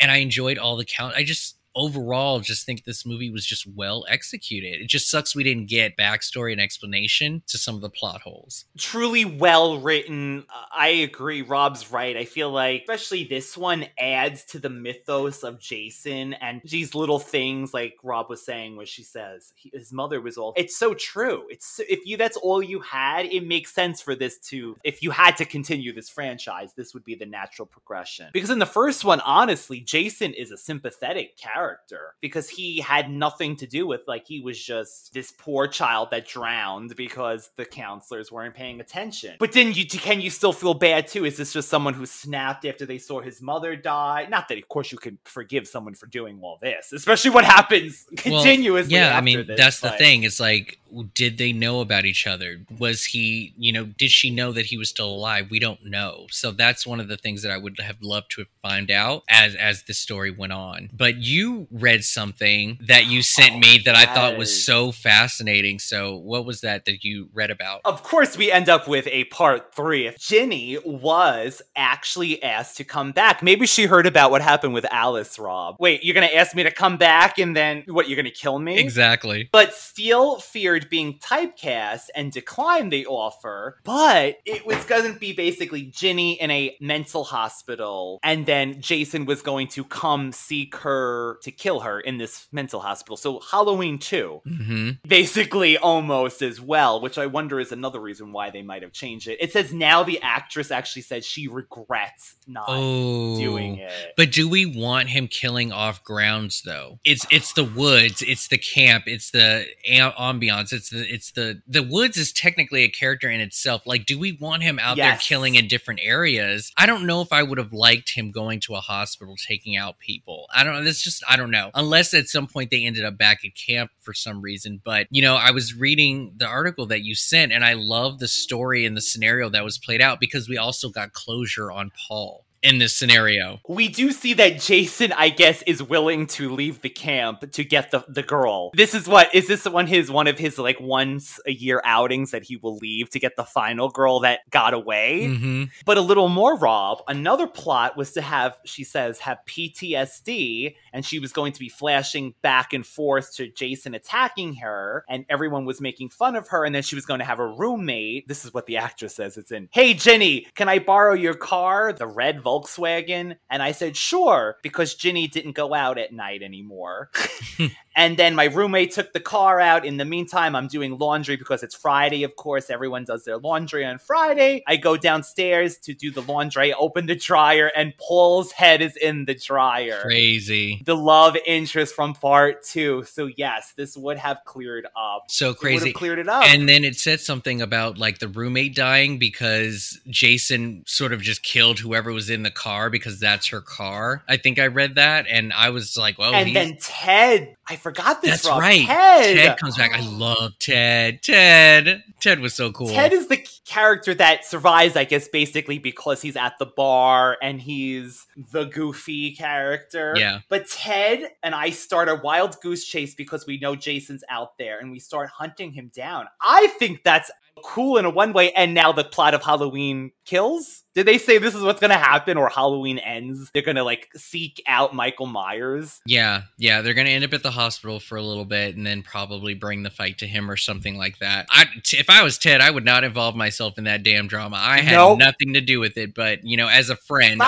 [0.00, 1.14] And i enjoyed all the count.
[1.16, 5.44] I just overall just think this movie was just well executed it just sucks we
[5.44, 10.44] didn't get backstory and explanation to some of the plot holes truly well written.
[10.48, 11.42] Uh, I agree.
[11.42, 12.16] Rob's right.
[12.16, 17.18] I feel like, especially this one, adds to the mythos of Jason and these little
[17.18, 20.52] things, like Rob was saying, where she says his mother was all.
[20.56, 21.44] It's so true.
[21.50, 24.76] It's if you that's all you had, it makes sense for this to.
[24.84, 28.28] If you had to continue this franchise, this would be the natural progression.
[28.32, 31.65] Because in the first one, honestly, Jason is a sympathetic character.
[31.66, 36.10] Character because he had nothing to do with like he was just this poor child
[36.10, 39.36] that drowned because the counselors weren't paying attention.
[39.38, 41.24] But then you can you still feel bad too?
[41.24, 44.26] Is this just someone who snapped after they saw his mother die?
[44.30, 48.06] Not that of course you can forgive someone for doing all this, especially what happens
[48.24, 48.94] Well, continuously.
[48.94, 50.22] yeah, I mean this, that's the thing.
[50.24, 50.78] It's like,
[51.14, 52.60] did they know about each other?
[52.78, 55.50] Was he, you know, did she know that he was still alive?
[55.50, 56.26] We don't know.
[56.30, 59.54] So that's one of the things that I would have loved to find out as
[59.54, 60.90] as the story went on.
[60.92, 65.78] But you read something that you sent me oh, that I thought was so fascinating.
[65.78, 67.80] So what was that that you read about?
[67.84, 70.06] Of course, we end up with a part three.
[70.06, 73.42] If Ginny was actually asked to come back.
[73.42, 75.76] Maybe she heard about what happened with Alice, Rob.
[75.78, 78.30] Wait, you're going to ask me to come back and then what, you're going to
[78.30, 78.78] kill me?
[78.78, 79.48] Exactly.
[79.52, 83.78] But Steel feared being typecast and declined the offer.
[83.84, 89.24] But it was going to be basically Ginny in a mental hospital, and then Jason
[89.26, 93.16] was going to come seek her to kill her in this mental hospital.
[93.16, 98.50] So Halloween 2 hmm basically almost as well, which I wonder is another reason why
[98.50, 99.38] they might have changed it.
[99.40, 104.14] It says now the actress actually said she regrets not Oh, doing it.
[104.16, 106.98] But do we want him killing off grounds though?
[107.04, 111.82] It's it's the woods, it's the camp, it's the ambiance, it's the it's the the
[111.82, 113.86] woods is technically a character in itself.
[113.86, 116.72] Like, do we want him out there killing in different areas?
[116.76, 119.98] I don't know if I would have liked him going to a hospital taking out
[119.98, 120.46] people.
[120.54, 120.84] I don't know.
[120.84, 121.70] This just I don't know.
[121.74, 124.80] Unless at some point they ended up back at camp for some reason.
[124.84, 128.28] But you know, I was reading the article that you sent, and I love the
[128.28, 132.45] story and the scenario that was played out because we also got closure on Paul
[132.66, 133.60] in this scenario.
[133.68, 137.92] We do see that Jason, I guess, is willing to leave the camp to get
[137.92, 138.70] the, the girl.
[138.74, 142.32] This is what is this one his one of his like once a year outings
[142.32, 145.28] that he will leave to get the final girl that got away.
[145.28, 145.64] Mm-hmm.
[145.84, 147.02] But a little more, Rob.
[147.06, 151.68] Another plot was to have, she says, have PTSD, and she was going to be
[151.68, 156.64] flashing back and forth to Jason attacking her, and everyone was making fun of her,
[156.64, 158.26] and then she was going to have a roommate.
[158.26, 159.36] This is what the actress says.
[159.36, 163.36] It's in, Hey, Ginny, can I borrow your car, the red Volkswagen?
[163.50, 167.10] And I said, Sure, because Ginny didn't go out at night anymore.
[167.96, 169.86] And then my roommate took the car out.
[169.86, 172.68] In the meantime, I'm doing laundry because it's Friday, of course.
[172.68, 174.62] Everyone does their laundry on Friday.
[174.66, 178.96] I go downstairs to do the laundry, I open the dryer, and Paul's head is
[178.96, 180.00] in the dryer.
[180.02, 180.82] Crazy.
[180.84, 183.04] The love interest from part two.
[183.04, 185.24] So, yes, this would have cleared up.
[185.28, 185.88] So It would crazy.
[185.88, 186.44] have cleared it up.
[186.44, 191.42] And then it said something about like the roommate dying because Jason sort of just
[191.42, 194.22] killed whoever was in the car because that's her car.
[194.28, 197.76] I think I read that and I was like, well, and he's- then Ted, I
[197.86, 198.32] forgot this.
[198.32, 198.60] that's Rob.
[198.60, 198.84] right.
[198.84, 199.58] Ted.
[199.58, 199.92] comes back.
[199.92, 201.22] I love Ted.
[201.22, 202.02] Ted.
[202.18, 202.88] Ted was so cool.
[202.88, 207.60] Ted is the character that survives, I guess, basically because he's at the bar and
[207.60, 210.14] he's the goofy character.
[210.16, 210.40] Yeah.
[210.48, 214.80] But Ted and I start a wild goose chase because we know Jason's out there
[214.80, 216.26] and we start hunting him down.
[216.40, 217.30] I think that's
[217.64, 218.50] cool in a one way.
[218.52, 220.82] And now the plot of Halloween kills.
[220.96, 223.50] Did they say this is what's going to happen or Halloween ends?
[223.52, 226.00] They're going to like seek out Michael Myers.
[226.06, 229.02] Yeah, yeah, they're gonna end up at the hospital for a little bit, and then
[229.02, 231.46] probably bring the fight to him or something like that.
[231.50, 234.56] I, t- if I was Ted, I would not involve myself in that damn drama.
[234.58, 235.18] I had Nope.
[235.18, 237.42] nothing to do with it, but you know, as a friend,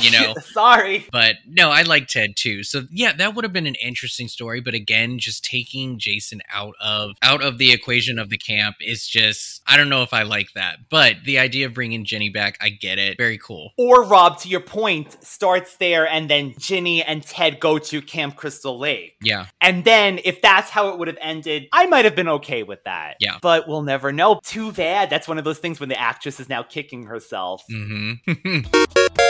[0.00, 1.06] you know, sorry.
[1.10, 2.62] But no, I like Ted too.
[2.62, 4.60] So yeah, that would have been an interesting story.
[4.60, 9.06] But again, just taking Jason out of out of the equation of the camp is
[9.06, 10.90] just I don't know if I like that.
[10.90, 13.16] But the idea of bringing Ginny back, I get it.
[13.16, 13.72] Very cool.
[13.78, 18.36] Or Rob, to your point, starts there and then Ginny and Ted go to Camp
[18.36, 19.14] Crystal Lake.
[19.22, 19.46] Yeah.
[19.60, 22.82] And then if that's how it would have ended, I might have been okay with
[22.84, 23.16] that.
[23.20, 23.38] Yeah.
[23.40, 24.40] But we'll never know.
[24.42, 25.08] Too bad.
[25.08, 27.62] That's one of those things when the actress is now kicking herself.
[27.70, 28.60] Mm-hmm.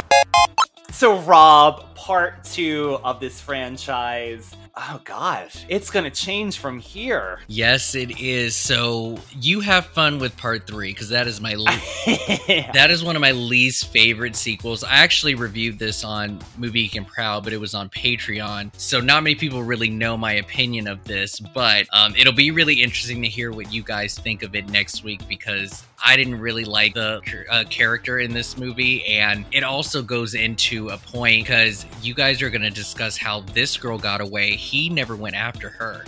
[0.92, 4.55] So, Rob, part two of this franchise.
[4.75, 7.41] Oh gosh, it's gonna change from here.
[7.47, 8.57] Yes, it is.
[8.57, 13.14] So you have fun with part three because that is my le- that is one
[13.14, 14.83] of my least favorite sequels.
[14.83, 18.99] I actually reviewed this on Movie Geek and Proud, but it was on Patreon, so
[18.99, 21.39] not many people really know my opinion of this.
[21.39, 25.05] But um, it'll be really interesting to hear what you guys think of it next
[25.05, 27.20] week because I didn't really like the
[27.51, 32.43] uh, character in this movie, and it also goes into a point because you guys
[32.43, 34.61] are going to discuss how this girl got away.
[34.62, 36.04] He never went after her.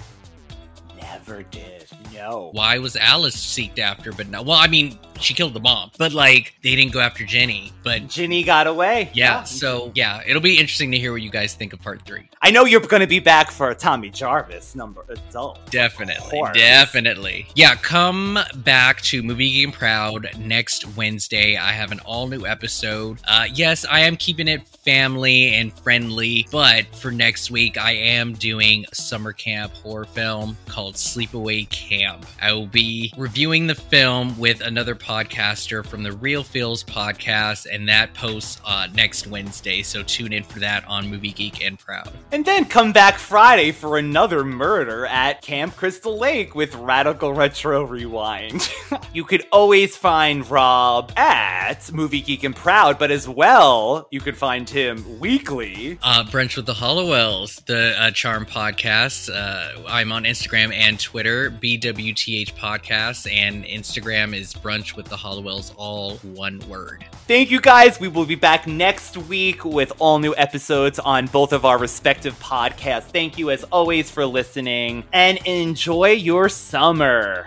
[0.97, 1.87] Never did.
[2.15, 2.51] No.
[2.53, 4.43] Why was Alice seeked after, but no?
[4.43, 7.73] Well, I mean, she killed the mom, but like they didn't go after Ginny.
[7.83, 9.11] But Ginny got away.
[9.15, 12.29] yeah, so yeah, it'll be interesting to hear what you guys think of part three.
[12.43, 15.59] I know you're going to be back for Tommy Jarvis number adult.
[15.71, 17.47] Definitely, definitely.
[17.55, 21.57] Yeah, come back to Movie Game Proud next Wednesday.
[21.57, 23.19] I have an all new episode.
[23.27, 28.35] Uh, yes, I am keeping it family and friendly, but for next week, I am
[28.35, 32.27] doing a summer camp horror film called Sleepaway Camp.
[32.43, 37.89] I will be reviewing the film with another podcaster from the Real Feels podcast, and
[37.89, 39.83] that posts uh, next Wednesday.
[39.83, 42.11] So tune in for that on Movie Geek and Proud.
[42.33, 47.85] And then come back Friday for another murder at Camp Crystal Lake with Radical Retro
[47.85, 48.69] Rewind.
[49.13, 54.37] you could always find Rob at Movie Geek and Proud, but as well, you could
[54.37, 55.99] find him weekly.
[56.03, 59.31] Uh, Brunch with the Halliwells, the uh, Charm podcast.
[59.33, 65.73] Uh, I'm on Instagram and Twitter, BWTH Podcast, and Instagram is Brunch with the Halliwells,
[65.77, 67.05] all one word.
[67.27, 67.99] Thank you guys.
[68.01, 72.39] We will be back next week with all new episodes on both of our respective
[72.41, 73.05] podcasts.
[73.05, 77.47] Thank you as always for listening and enjoy your summer.